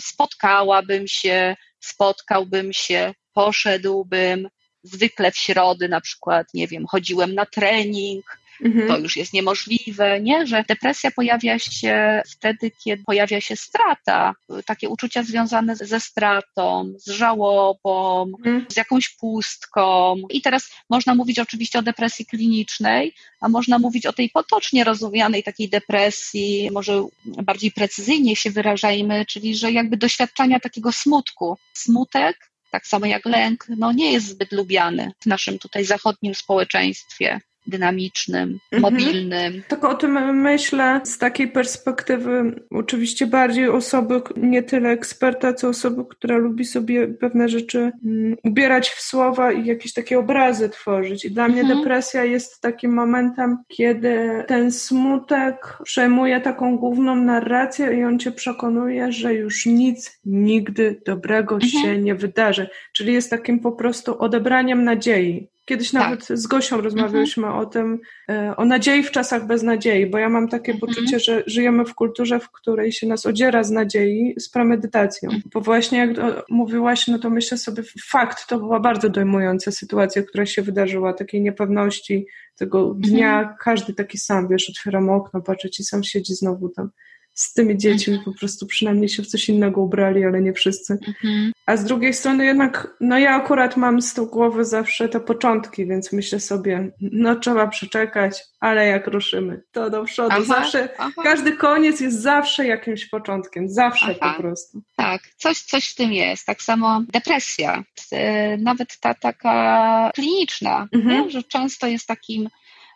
[0.00, 4.48] spotkałabym się, spotkałbym się, poszedłbym,
[4.82, 8.88] zwykle w środy na przykład, nie wiem, chodziłem na trening, mhm.
[8.88, 10.46] to już jest niemożliwe, nie?
[10.46, 14.34] Że depresja pojawia się wtedy, kiedy pojawia się strata,
[14.66, 18.66] takie uczucia związane ze stratą, z żałobą, mhm.
[18.68, 20.16] z jakąś pustką.
[20.30, 25.42] I teraz można mówić oczywiście o depresji klinicznej, a można mówić o tej potocznie rozumianej
[25.42, 31.58] takiej depresji, może bardziej precyzyjnie się wyrażajmy, czyli że jakby doświadczania takiego smutku.
[31.74, 37.40] Smutek tak samo jak lęk, no nie jest zbyt lubiany w naszym tutaj zachodnim społeczeństwie
[37.66, 38.94] dynamicznym, mhm.
[38.94, 39.62] mobilnym.
[39.68, 46.04] Tak o tym myślę z takiej perspektywy oczywiście bardziej osoby, nie tyle eksperta, co osoby,
[46.10, 51.24] która lubi sobie pewne rzeczy um, ubierać w słowa i jakieś takie obrazy tworzyć.
[51.24, 51.66] I dla mhm.
[51.66, 58.32] mnie depresja jest takim momentem, kiedy ten smutek przejmuje taką główną narrację i on cię
[58.32, 61.72] przekonuje, że już nic nigdy dobrego mhm.
[61.72, 62.68] się nie wydarzy.
[62.92, 65.51] Czyli jest takim po prostu odebraniem nadziei.
[65.64, 66.02] Kiedyś tak.
[66.02, 67.62] nawet z Gosią rozmawialiśmy mhm.
[67.62, 70.80] o tym, e, o nadziei w czasach bez nadziei, bo ja mam takie mhm.
[70.80, 75.30] poczucie, że żyjemy w kulturze, w której się nas odziera z nadziei z premedytacją.
[75.30, 75.42] Mhm.
[75.54, 76.10] Bo właśnie jak
[76.48, 81.42] mówiłaś, no to myślę sobie, fakt, to była bardzo dojmująca sytuacja, która się wydarzyła, takiej
[81.42, 83.56] niepewności, tego dnia, mhm.
[83.60, 86.90] każdy taki sam, wiesz, otwieram okno, patrzę ci sam siedzi znowu tam
[87.34, 90.98] z tymi dziećmi po prostu przynajmniej się w coś innego ubrali, ale nie wszyscy.
[91.08, 91.52] Mhm.
[91.66, 95.86] A z drugiej strony jednak, no ja akurat mam z tyłu głowy zawsze te początki,
[95.86, 100.28] więc myślę sobie, no trzeba przeczekać, ale jak ruszymy, to do przodu.
[100.32, 101.22] Aha, zawsze, aha.
[101.22, 104.34] każdy koniec jest zawsze jakimś początkiem, zawsze aha.
[104.34, 104.82] po prostu.
[104.96, 106.46] Tak, coś, coś w tym jest.
[106.46, 111.30] Tak samo depresja, e, nawet ta taka kliniczna, mhm.
[111.30, 112.48] że często jest takim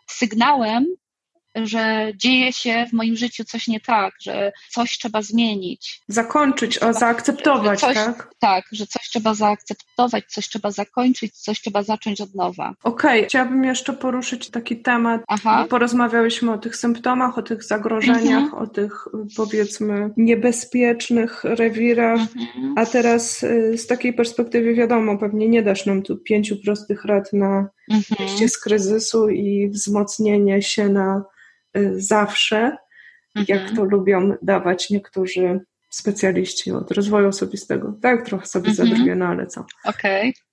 [0.07, 0.85] sygnałem
[1.63, 6.01] że dzieje się w moim życiu coś nie tak, że coś trzeba zmienić.
[6.07, 8.29] Zakończyć, o, zaakceptować, coś, tak?
[8.39, 12.73] Tak, że coś trzeba zaakceptować, coś trzeba zakończyć, coś trzeba zacząć od nowa.
[12.83, 13.29] Okej, okay.
[13.29, 15.21] chciałabym jeszcze poruszyć taki temat.
[15.27, 15.65] Aha.
[15.69, 18.63] Porozmawiałyśmy o tych symptomach, o tych zagrożeniach, mhm.
[18.63, 22.73] o tych powiedzmy niebezpiecznych rewirach, mhm.
[22.77, 27.33] a teraz y, z takiej perspektywy wiadomo, pewnie nie dasz nam tu pięciu prostych rad
[27.33, 28.03] na mhm.
[28.19, 31.23] wyjście z kryzysu i wzmocnienie się na
[31.95, 32.77] zawsze,
[33.35, 33.45] mhm.
[33.47, 37.93] jak to lubią dawać niektórzy specjaliści od rozwoju osobistego.
[38.01, 38.89] Tak, trochę sobie mhm.
[38.89, 39.65] zadrwię, no ale co.
[39.85, 40.29] Okej.
[40.29, 40.46] Okay.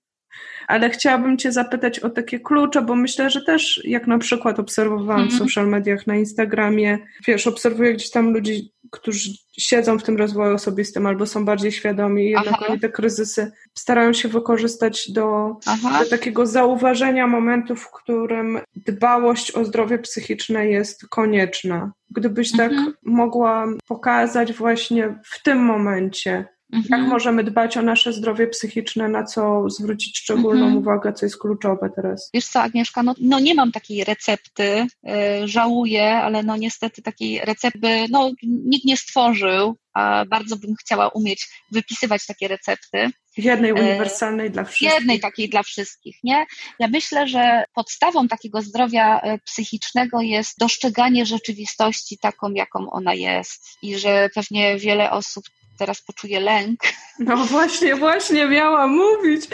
[0.69, 5.29] Ale chciałabym Cię zapytać o takie klucze, bo myślę, że też jak na przykład obserwowałam
[5.29, 5.39] w mhm.
[5.39, 11.07] social mediach na Instagramie, wiesz, obserwuję gdzieś tam ludzi, którzy siedzą w tym rozwoju osobistym
[11.07, 12.67] albo są bardziej świadomi i jednak Aha.
[12.69, 15.57] oni te kryzysy starają się wykorzystać do,
[16.01, 21.93] do, takiego zauważenia momentu, w którym dbałość o zdrowie psychiczne jest konieczna.
[22.11, 22.87] Gdybyś tak mhm.
[22.87, 27.01] tak mogła pokazać właśnie w tym momencie, Mhm.
[27.01, 30.77] Jak możemy dbać o nasze zdrowie psychiczne, na co zwrócić szczególną mhm.
[30.77, 32.31] uwagę, co jest kluczowe teraz?
[32.35, 35.13] Wiesz co, Agnieszka, no, no nie mam takiej recepty, yy,
[35.49, 41.49] żałuję, ale no niestety takiej recepty no, nikt nie stworzył, a bardzo bym chciała umieć
[41.73, 43.11] wypisywać takie recepty.
[43.37, 44.91] Jednej y, uniwersalnej dla wszystkich.
[44.93, 46.47] Jednej takiej dla wszystkich, nie?
[46.79, 53.63] Ja myślę, że podstawą takiego zdrowia y, psychicznego jest dostrzeganie rzeczywistości taką, jaką ona jest
[53.83, 55.45] i że pewnie wiele osób
[55.79, 56.81] teraz poczuję lęk.
[57.19, 59.49] No właśnie, właśnie miałam mówić.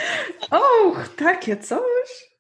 [0.51, 2.31] Och, takie coś.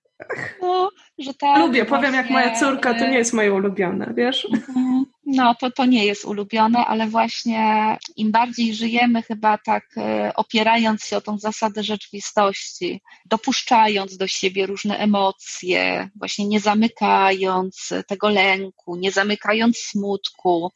[0.62, 1.58] No, że tak.
[1.58, 4.48] Lubię, powiem jak moja córka, to nie jest moje ulubione, wiesz?
[4.54, 5.04] Mhm.
[5.26, 11.04] No, to, to nie jest ulubione, ale właśnie im bardziej żyjemy chyba tak e, opierając
[11.04, 18.96] się o tą zasadę rzeczywistości, dopuszczając do siebie różne emocje, właśnie nie zamykając tego lęku,
[18.96, 20.72] nie zamykając smutku,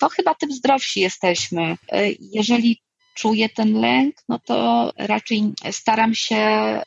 [0.00, 1.76] to chyba tym zdrowsi jesteśmy.
[1.92, 2.85] E, jeżeli
[3.16, 6.36] czuję ten lęk, no to raczej staram się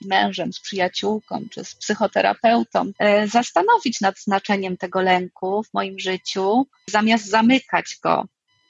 [0.06, 6.68] mężem, z przyjaciółką czy z psychoterapeutą e, zastanowić nad znaczeniem tego lęku w moim życiu,
[6.88, 8.26] zamiast zamykać go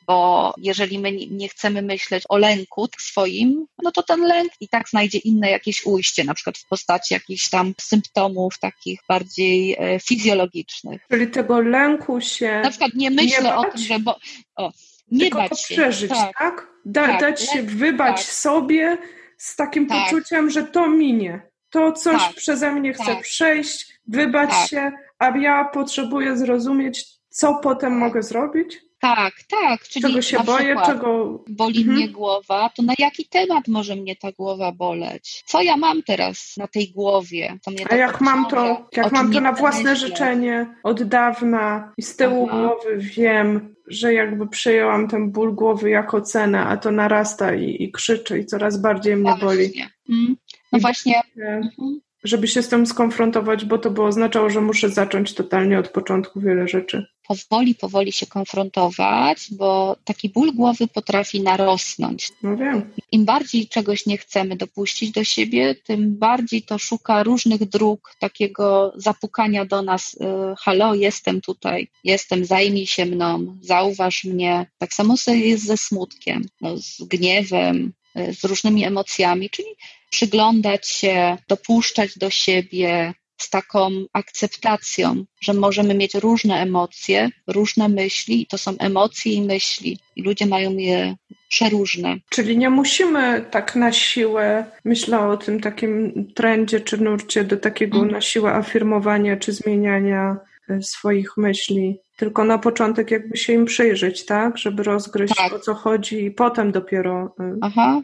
[0.09, 4.89] bo jeżeli my nie chcemy myśleć o lęku swoim, no to ten lęk i tak
[4.89, 11.01] znajdzie inne jakieś ujście, na przykład w postaci jakichś tam symptomów takich bardziej e, fizjologicznych.
[11.11, 12.61] Czyli tego lęku się.
[12.63, 13.99] Na przykład nie myślę nie o tym, że.
[13.99, 14.19] Bo,
[14.55, 14.71] o,
[15.11, 16.37] nie Tylko bać przeżyć, tak?
[16.37, 16.67] tak?
[16.85, 18.33] Da, tak, dać się wybać tak.
[18.33, 18.97] sobie
[19.37, 20.03] z takim tak.
[20.03, 21.41] poczuciem, że to minie.
[21.69, 22.35] To coś tak.
[22.35, 23.21] przeze mnie chce tak.
[23.21, 28.88] przejść, wybać się, a ja potrzebuję zrozumieć, co potem mogę zrobić.
[28.99, 29.83] Tak, tak.
[29.83, 31.43] Czyli czego się boję, czego.
[31.49, 31.97] Boli mhm.
[31.97, 35.43] mnie głowa, to na jaki temat może mnie ta głowa boleć?
[35.45, 37.57] Co ja mam teraz na tej głowie?
[37.61, 40.07] Co mnie A tak jak mam to, jak mam to na własne myślę?
[40.07, 42.57] życzenie od dawna i z tyłu Aha.
[42.61, 47.91] głowy wiem, że jakby przyjęłam ten ból głowy jako cenę, a to narasta i, i
[47.91, 49.47] krzyczy i coraz bardziej mnie Właśnie.
[49.47, 49.71] boli.
[50.09, 50.35] Mm.
[50.71, 51.21] No I właśnie.
[51.37, 51.99] Mhm.
[52.23, 56.41] żeby się z tym skonfrontować, bo to by oznaczało, że muszę zacząć totalnie od początku
[56.41, 57.05] wiele rzeczy.
[57.29, 62.29] Powoli, powoli się konfrontować, bo taki ból głowy potrafi narosnąć.
[62.43, 62.93] No wiem.
[63.11, 68.93] Im bardziej czegoś nie chcemy dopuścić do siebie, tym bardziej to szuka różnych dróg takiego
[68.95, 70.13] zapukania do nas.
[70.13, 70.17] Y,
[70.59, 74.65] halo, jestem tutaj, jestem, zajmij się mną, zauważ mnie.
[74.77, 79.69] Tak samo sobie jest ze smutkiem, no, z gniewem, y, z różnymi emocjami, czyli
[80.09, 88.41] przyglądać się, dopuszczać do siebie z taką akceptacją, że możemy mieć różne emocje, różne myśli,
[88.41, 91.15] i to są emocje i myśli, i ludzie mają je
[91.49, 92.17] przeróżne.
[92.29, 97.97] Czyli nie musimy tak na siłę, myślę o tym takim trendzie czy nurcie, do takiego
[97.97, 98.11] mm.
[98.11, 100.37] na siłę afirmowania czy zmieniania
[100.69, 104.57] e, swoich myśli, tylko na początek jakby się im przyjrzeć, tak?
[104.57, 105.53] Żeby rozgryźć tak.
[105.53, 108.01] o co chodzi i potem dopiero e, Aha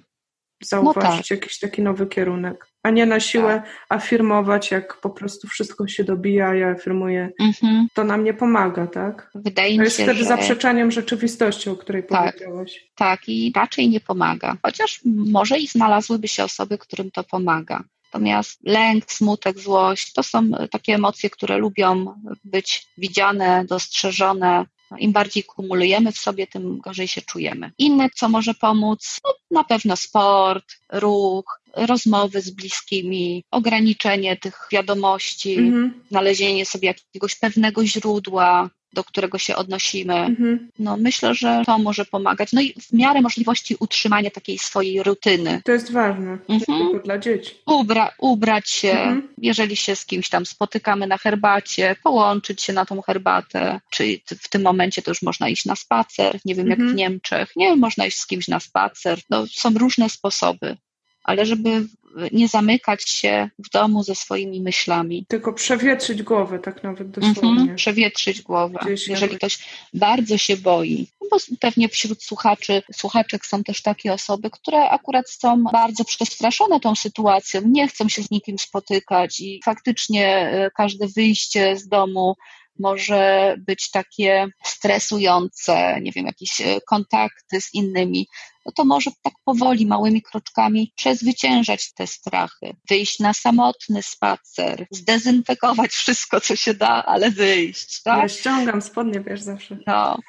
[0.64, 1.32] zauważyć no tak.
[1.32, 3.86] jakiś taki nowy kierunek, a nie na siłę tak.
[3.90, 7.30] afirmować, jak po prostu wszystko się dobija, ja afirmuję.
[7.40, 7.88] Mhm.
[7.94, 9.32] To nam nie pomaga, tak?
[9.36, 10.26] Wydaje mi się, jest wtedy że...
[10.26, 12.92] zaprzeczaniem rzeczywistości, o której tak, powiedziałaś.
[12.96, 14.58] Tak, i raczej nie pomaga.
[14.64, 17.84] Chociaż może i znalazłyby się osoby, którym to pomaga.
[18.14, 24.66] Natomiast lęk, smutek, złość to są takie emocje, które lubią być widziane, dostrzeżone,
[24.98, 27.72] Im bardziej kumulujemy w sobie, tym gorzej się czujemy.
[27.78, 35.56] Inne, co może pomóc, no, na pewno sport, ruch, rozmowy z bliskimi, ograniczenie tych wiadomości,
[35.56, 36.04] mhm.
[36.10, 40.16] znalezienie sobie jakiegoś pewnego źródła, do którego się odnosimy.
[40.16, 40.70] Mhm.
[40.80, 42.54] No, myślę, że to może pomagać.
[42.54, 45.62] No i w miarę możliwości utrzymania takiej swojej rutyny.
[45.66, 47.02] To jest ważne, mhm.
[47.04, 47.56] dla dzieci.
[47.66, 49.28] Ubra, ubrać się, mhm.
[49.38, 54.50] jeżeli się z kimś tam spotykamy na herbacie, połączyć się na tą herbatę, czy w
[54.50, 56.98] tym momencie to już można iść na spacer, nie wiem jak w mhm.
[56.98, 59.20] Niemczech, nie, można iść z kimś na spacer.
[59.30, 60.78] No, są różne sposoby
[61.26, 61.88] ale żeby
[62.32, 65.26] nie zamykać się w domu ze swoimi myślami.
[65.28, 67.50] Tylko przewietrzyć głowę, tak nawet dosłownie.
[67.50, 68.80] Mhm, przewietrzyć głowę.
[68.86, 69.38] Gdzieś Jeżeli nawet...
[69.38, 69.60] ktoś
[69.94, 75.30] bardzo się boi, no bo pewnie wśród słuchaczy, słuchaczek są też takie osoby, które akurat
[75.30, 81.08] są bardzo przestraszone tą sytuacją, nie chcą się z nikim spotykać i faktycznie e, każde
[81.08, 82.36] wyjście z domu
[82.80, 88.28] może być takie stresujące, nie wiem, jakieś e, kontakty z innymi,
[88.66, 95.92] no to może tak powoli, małymi kroczkami przezwyciężać te strachy, wyjść na samotny spacer, zdezynfekować
[95.92, 98.02] wszystko, co się da, ale wyjść.
[98.04, 98.22] Tak?
[98.22, 99.78] Ja ściągam spodnie, wiesz, zawsze.
[99.88, 100.20] No,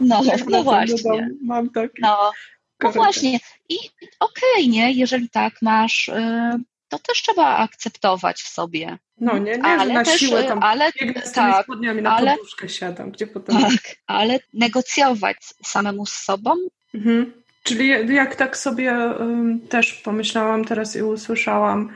[0.00, 1.30] no, no właśnie.
[1.42, 2.02] Mam taki.
[2.02, 2.32] No,
[2.82, 3.40] no właśnie.
[3.68, 3.76] I
[4.20, 6.12] okej, okay, nie, jeżeli tak masz, y,
[6.88, 8.98] to też trzeba akceptować w sobie.
[9.20, 10.90] No, nie, nie ale na też, siłę tam ale,
[11.24, 13.60] z tak, spodniami na ale, poduszkę siadam, gdzie potem...
[13.60, 16.54] Tak, ale negocjować samemu z sobą.
[16.94, 17.41] Mhm.
[17.62, 18.94] Czyli jak tak sobie
[19.68, 21.88] też pomyślałam teraz i usłyszałam,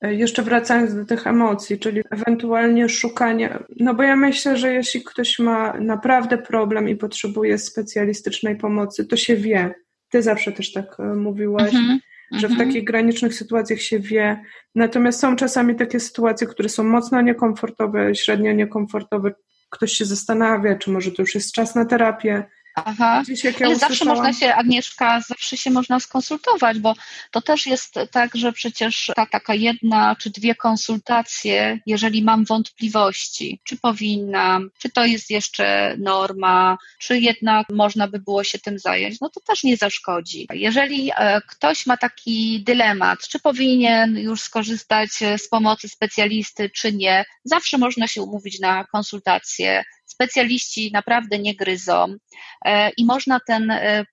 [0.00, 5.04] e, jeszcze wracając do tych emocji, czyli ewentualnie szukanie, no bo ja myślę, że jeśli
[5.04, 9.74] ktoś ma naprawdę problem i potrzebuje specjalistycznej pomocy, to się wie.
[10.10, 11.74] Ty zawsze też tak e, mówiłaś.
[11.74, 11.98] Mhm
[12.32, 12.68] że w mhm.
[12.68, 14.42] takich granicznych sytuacjach się wie.
[14.74, 19.32] Natomiast są czasami takie sytuacje, które są mocno niekomfortowe, średnio niekomfortowe.
[19.70, 22.44] Ktoś się zastanawia, czy może to już jest czas na terapię,
[22.84, 26.94] Aha, ja ale zawsze można się, Agnieszka, zawsze się można skonsultować, bo
[27.30, 33.60] to też jest tak, że przecież ta taka jedna czy dwie konsultacje, jeżeli mam wątpliwości,
[33.64, 39.20] czy powinnam, czy to jest jeszcze norma, czy jednak można by było się tym zająć,
[39.20, 40.46] no to też nie zaszkodzi.
[40.52, 47.24] Jeżeli e, ktoś ma taki dylemat, czy powinien już skorzystać z pomocy specjalisty, czy nie,
[47.44, 52.16] zawsze można się umówić na konsultację specjaliści naprawdę nie gryzą
[52.64, 54.04] e, i można ten e,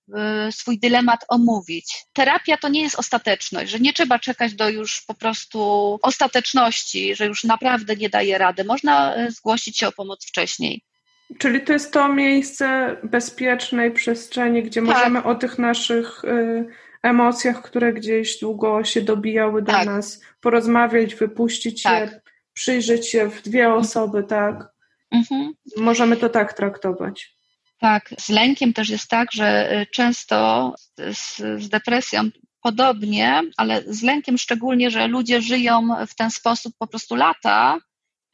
[0.52, 2.06] swój dylemat omówić.
[2.14, 5.60] Terapia to nie jest ostateczność, że nie trzeba czekać do już po prostu
[6.02, 8.64] ostateczności, że już naprawdę nie daje rady.
[8.64, 10.82] Można e, zgłosić się o pomoc wcześniej.
[11.38, 14.90] Czyli to jest to miejsce bezpiecznej przestrzeni, gdzie tak.
[14.90, 16.22] możemy o tych naszych
[17.04, 19.86] emocjach, które gdzieś długo się dobijały do tak.
[19.86, 22.12] nas, porozmawiać, wypuścić tak.
[22.12, 22.22] je,
[22.54, 24.73] przyjrzeć się w dwie osoby, tak?
[25.13, 25.54] Mhm.
[25.78, 27.36] Możemy to tak traktować.
[27.80, 32.30] Tak, z lękiem też jest tak, że y, często z, z, depresją
[32.62, 37.78] podobnie, ale z lękiem szczególnie, że ludzie żyją w ten sposób po prostu lata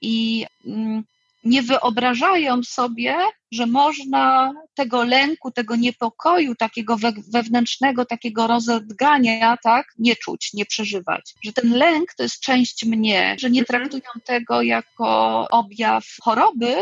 [0.01, 1.03] i mm,
[1.43, 3.15] nie wyobrażają sobie,
[3.51, 6.97] że można tego lęku, tego niepokoju, takiego
[7.33, 11.33] wewnętrznego, takiego rozedgania, tak, nie czuć, nie przeżywać.
[11.45, 13.79] Że ten lęk to jest część mnie, że nie mhm.
[13.79, 16.75] traktują tego jako objaw choroby,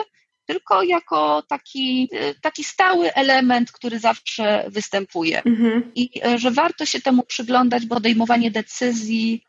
[0.46, 2.10] tylko jako taki,
[2.42, 5.44] taki stały element, który zawsze występuje.
[5.44, 5.92] Mhm.
[5.96, 9.44] I e, że warto się temu przyglądać, bo podejmowanie decyzji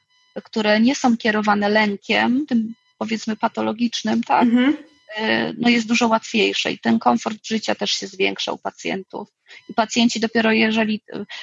[0.44, 4.76] które nie są kierowane lękiem, tym powiedzmy patologicznym, tak, mhm.
[5.16, 9.28] E, no jest dużo łatwiejsze i ten komfort życia też się zwiększa u pacjentów.
[9.68, 11.00] I pacjenci dopiero jeżeli,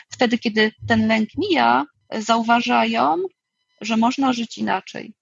[0.09, 1.85] wtedy kiedy ten lęk mija,
[2.19, 3.17] zauważają,
[3.81, 5.13] że można żyć inaczej.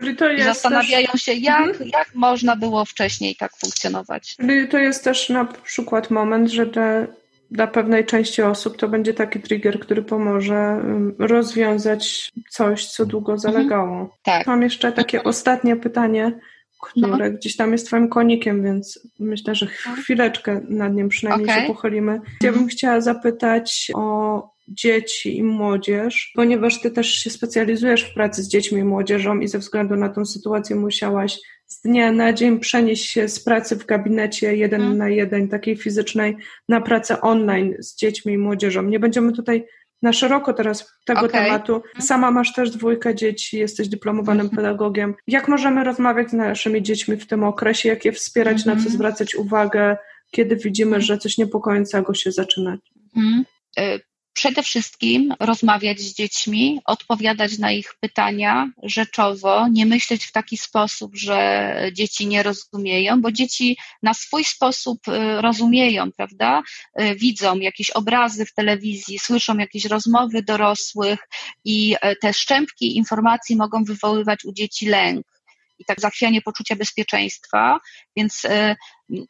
[0.00, 1.22] Czyli to jest I zastanawiają też...
[1.22, 1.90] się, jak, mhm.
[1.92, 4.36] jak można było wcześniej tak funkcjonować.
[4.36, 7.06] Czyli to jest też na przykład moment, że te,
[7.50, 10.82] dla pewnej części osób to będzie taki trigger, który pomoże
[11.18, 13.52] rozwiązać coś, co długo mhm.
[13.52, 14.00] zalegało.
[14.00, 14.08] Mhm.
[14.22, 14.46] Tak.
[14.46, 16.32] Mam jeszcze takie ostatnie pytanie,
[16.80, 17.36] które no.
[17.36, 19.96] gdzieś tam jest twoim konikiem, więc myślę, że no.
[19.96, 21.60] chwileczkę nad nim przynajmniej okay.
[21.60, 22.20] się pochylimy.
[22.42, 28.42] Ja bym chciała zapytać o dzieci i młodzież, ponieważ ty też się specjalizujesz w pracy
[28.42, 32.60] z dziećmi i młodzieżą i ze względu na tą sytuację musiałaś z dnia na dzień
[32.60, 34.98] przenieść się z pracy w gabinecie jeden hmm.
[34.98, 36.36] na jeden, takiej fizycznej,
[36.68, 38.82] na pracę online z dziećmi i młodzieżą.
[38.82, 39.66] Nie będziemy tutaj
[40.02, 41.44] na szeroko teraz tego okay.
[41.44, 41.74] tematu.
[41.74, 42.02] Mhm.
[42.02, 44.56] Sama masz też dwójkę dzieci, jesteś dyplomowanym mm -hmm.
[44.56, 45.14] pedagogiem.
[45.26, 47.88] Jak możemy rozmawiać z naszymi dziećmi w tym okresie?
[47.88, 48.66] Jak je wspierać, mm -hmm.
[48.66, 48.94] na co mhm.
[48.94, 49.96] zwracać uwagę,
[50.30, 52.78] kiedy widzimy, że coś niepokojącego się zaczyna?
[53.16, 53.98] Mm -hmm
[54.38, 61.16] przede wszystkim rozmawiać z dziećmi, odpowiadać na ich pytania rzeczowo, nie myśleć w taki sposób,
[61.16, 66.62] że dzieci nie rozumieją, bo dzieci na swój sposób y, rozumieją, prawda?
[67.00, 71.28] Y, widzą jakieś obrazy w telewizji, słyszą jakieś rozmowy dorosłych
[71.64, 75.37] i y, te szczępki informacji mogą wywoływać u dzieci lęk
[75.78, 77.80] i tak zachwianie poczucia bezpieczeństwa,
[78.16, 78.76] więc e,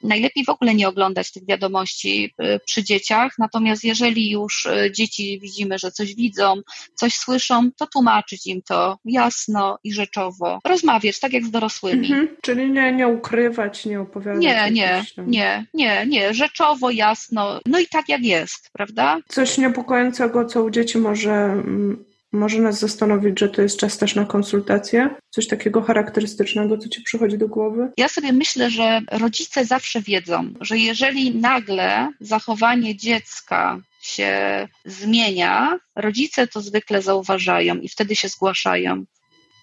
[0.03, 5.38] najlepiej w ogóle nie oglądać tych wiadomości e, przy dzieciach, natomiast jeżeli już e, dzieci
[5.42, 6.55] widzimy, że coś widzą,
[6.94, 12.12] coś słyszą, to tłumaczyć im to jasno i rzeczowo, rozmawiać tak jak z dorosłymi.
[12.12, 14.42] Mhm, czyli nie, nie ukrywać, nie opowiadać.
[14.42, 19.18] Nie, nie, nie, nie, nie, rzeczowo, jasno, no i tak jak jest, prawda?
[19.28, 24.14] Coś niepokojącego, co u dzieci może mm, może nas zastanowić, że to jest czas też
[24.14, 25.11] na konsultacje?
[25.31, 27.93] Coś takiego charakterystycznego, co ci przychodzi do głowy?
[27.97, 36.47] Ja sobie myślę, że rodzice zawsze wiedzą, że jeżeli nagle zachowanie dziecka się zmienia, rodzice
[36.47, 39.05] to zwykle zauważają i wtedy się zgłaszają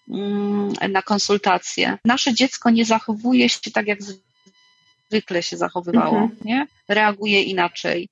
[0.10, 1.98] mm, na konsultacje.
[2.06, 4.00] Nasze dziecko nie zachowuje się tak, jak
[5.12, 6.40] zwykle się zachowywało, mhm.
[6.46, 6.68] nie?
[6.88, 8.10] reaguje inaczej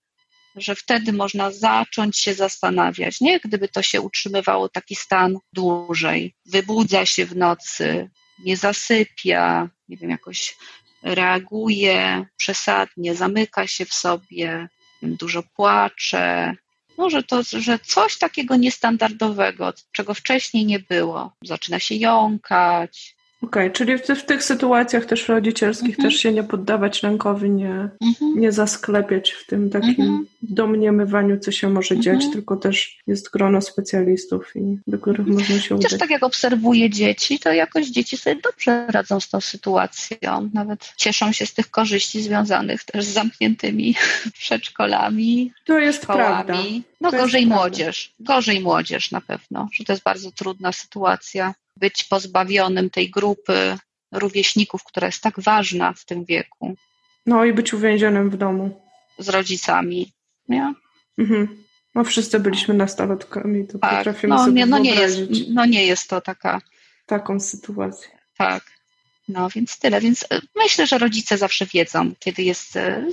[0.56, 3.40] że wtedy można zacząć się zastanawiać, nie?
[3.40, 10.10] Gdyby to się utrzymywało taki stan dłużej, wybudza się w nocy, nie zasypia, nie wiem,
[10.10, 10.56] jakoś
[11.04, 14.68] reaguje przesadnie, zamyka się w sobie,
[15.02, 16.56] dużo płacze.
[16.98, 21.34] Może to, że coś takiego niestandardowego, czego wcześniej nie było.
[21.42, 26.10] Zaczyna się jąkać, Okej, okay, czyli w, w, tych sytuacjach też rodzicielskich mhm.
[26.10, 28.40] też się nie poddawać rękowi, nie, mhm.
[28.40, 30.26] nie zasklepiać w tym takim mhm.
[30.42, 32.34] domniemywaniu, co się może dziać, mhm.
[32.34, 35.38] tylko też jest grono specjalistów, i, do których mhm.
[35.40, 35.92] można się udać.
[35.92, 40.50] Też tak jak obserwuję dzieci, to jakoś dzieci sobie dobrze radzą z tą sytuacją.
[40.54, 43.96] Nawet cieszą się z tych korzyści związanych też z zamkniętymi
[44.40, 46.46] przedszkolami, To jest szkołami.
[46.46, 46.64] prawda.
[47.02, 52.04] No to gorzej młodzież, gorzej młodzież na pewno, że to jest bardzo trudna sytuacja być
[52.04, 53.78] pozbawionym tej grupy
[54.12, 56.76] rówieśników, która jest tak ważna w tym wieku.
[57.26, 58.82] No i być uwięzionym w domu.
[59.18, 60.12] Z rodzicami,
[60.50, 60.74] nie?
[61.18, 61.64] Mhm.
[61.96, 65.20] No wszyscy byliśmy nastolatkami, to tak, potrafimy no, sobie nie, no nie jest,
[65.50, 66.62] No nie jest to taka...
[67.06, 68.10] Taką sytuację.
[68.38, 68.64] Tak.
[69.28, 70.02] No więc tyle.
[70.02, 72.76] Więc e, myślę, że rodzice zawsze wiedzą, kiedy jest.
[72.76, 73.06] E,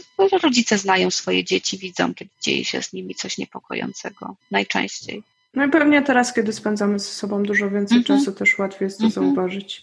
[0.43, 4.37] rodzice znają swoje dzieci, widzą, kiedy dzieje się z nimi coś niepokojącego.
[4.51, 5.23] Najczęściej.
[5.55, 8.07] No i pewnie teraz, kiedy spędzamy ze sobą dużo więcej mm -hmm.
[8.07, 9.15] czasu, też łatwiej jest to mm -hmm.
[9.15, 9.83] zauważyć.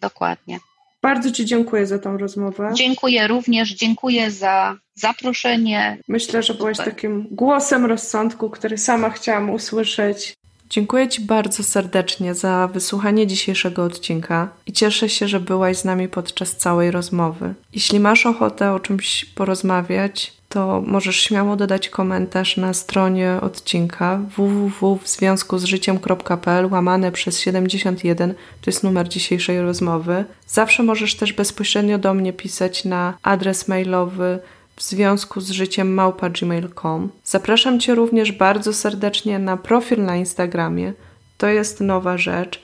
[0.00, 0.58] Dokładnie.
[1.02, 2.70] Bardzo Ci dziękuję za tą rozmowę.
[2.74, 5.98] Dziękuję również, dziękuję za zaproszenie.
[6.08, 10.36] Myślę, że byłaś takim głosem rozsądku, który sama chciałam usłyszeć.
[10.72, 16.08] Dziękuję Ci bardzo serdecznie za wysłuchanie dzisiejszego odcinka i cieszę się, że byłaś z nami
[16.08, 17.54] podczas całej rozmowy.
[17.74, 26.66] Jeśli masz ochotę o czymś porozmawiać, to możesz śmiało dodać komentarz na stronie odcinka www.związkuzżyciem.pl
[26.66, 30.24] łamane przez 71, to jest numer dzisiejszej rozmowy.
[30.46, 34.38] Zawsze możesz też bezpośrednio do mnie pisać na adres mailowy
[34.76, 37.08] w związku z życiem małpa.gmail.com.
[37.24, 40.92] Zapraszam Cię również bardzo serdecznie na profil na Instagramie.
[41.38, 42.62] To jest nowa rzecz.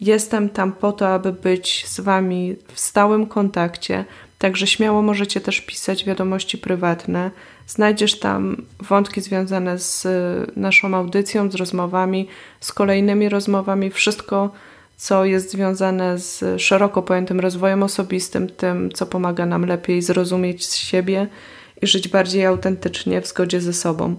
[0.00, 4.04] Jestem tam po to, aby być z Wami w stałym kontakcie,
[4.38, 7.30] Także śmiało możecie też pisać wiadomości prywatne.
[7.66, 10.06] Znajdziesz tam wątki związane z
[10.56, 12.28] naszą audycją, z rozmowami,
[12.60, 14.50] z kolejnymi rozmowami, wszystko,
[14.96, 21.26] co jest związane z szeroko pojętym rozwojem osobistym, tym, co pomaga nam lepiej zrozumieć siebie
[21.82, 24.16] i żyć bardziej autentycznie w zgodzie ze sobą.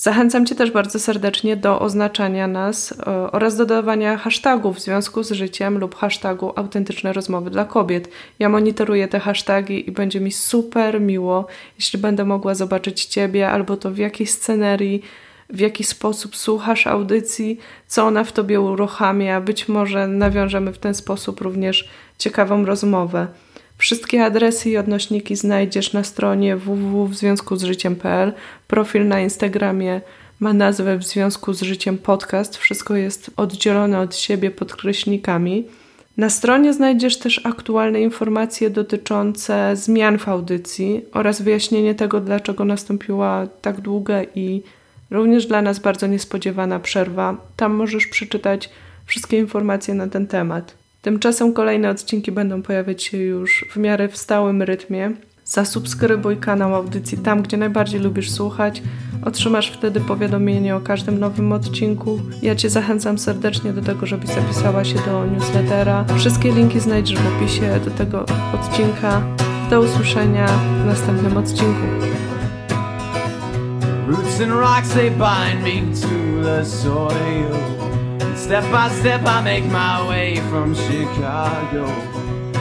[0.00, 5.30] Zachęcam Cię też bardzo serdecznie do oznaczania nas e, oraz dodawania hashtagów w związku z
[5.30, 8.08] życiem lub hashtagu autentyczne rozmowy dla kobiet.
[8.38, 11.46] Ja monitoruję te hasztagi i będzie mi super miło,
[11.78, 15.02] jeśli będę mogła zobaczyć Ciebie albo to w jakiej scenerii,
[15.50, 19.40] w jaki sposób słuchasz audycji, co ona w Tobie uruchamia.
[19.40, 21.88] Być może nawiążemy w ten sposób również
[22.18, 23.26] ciekawą rozmowę.
[23.78, 28.32] Wszystkie adresy i odnośniki znajdziesz na stronie www.wzwiązkuzżyciem.pl.
[28.68, 30.00] Profil na Instagramie
[30.40, 32.56] ma nazwę W związku z życiem podcast.
[32.56, 35.64] Wszystko jest oddzielone od siebie podkreśnikami.
[36.16, 43.46] Na stronie znajdziesz też aktualne informacje dotyczące zmian w audycji oraz wyjaśnienie tego, dlaczego nastąpiła
[43.60, 44.62] tak długa i
[45.10, 47.36] również dla nas bardzo niespodziewana przerwa.
[47.56, 48.70] Tam możesz przeczytać
[49.06, 50.74] wszystkie informacje na ten temat.
[51.02, 55.12] Tymczasem kolejne odcinki będą pojawiać się już w miarę w stałym rytmie.
[55.44, 58.82] Zasubskrybuj kanał audycji tam, gdzie najbardziej lubisz słuchać.
[59.24, 62.20] Otrzymasz wtedy powiadomienie o każdym nowym odcinku.
[62.42, 66.04] Ja Cię zachęcam serdecznie do tego, żebyś zapisała się do newslettera.
[66.16, 69.22] Wszystkie linki znajdziesz w opisie do tego odcinka.
[69.70, 70.46] Do usłyszenia
[70.82, 71.86] w następnym odcinku.
[74.08, 77.54] Roots and rocks they bind me to the soil.
[78.22, 81.86] And step by step I make my way from Chicago.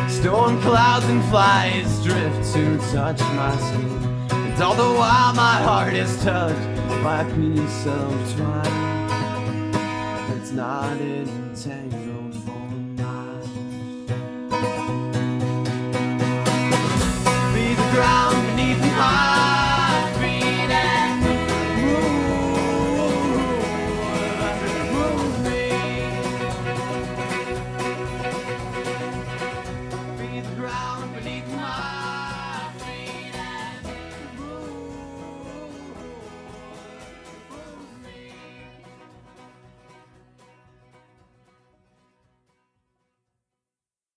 [0.09, 5.93] Storm clouds and flies drift to touch my skin And all the while my heart
[5.93, 12.67] is touched by a piece of twine That's not entangled for
[12.97, 13.41] mine
[17.53, 19.36] Be the ground beneath my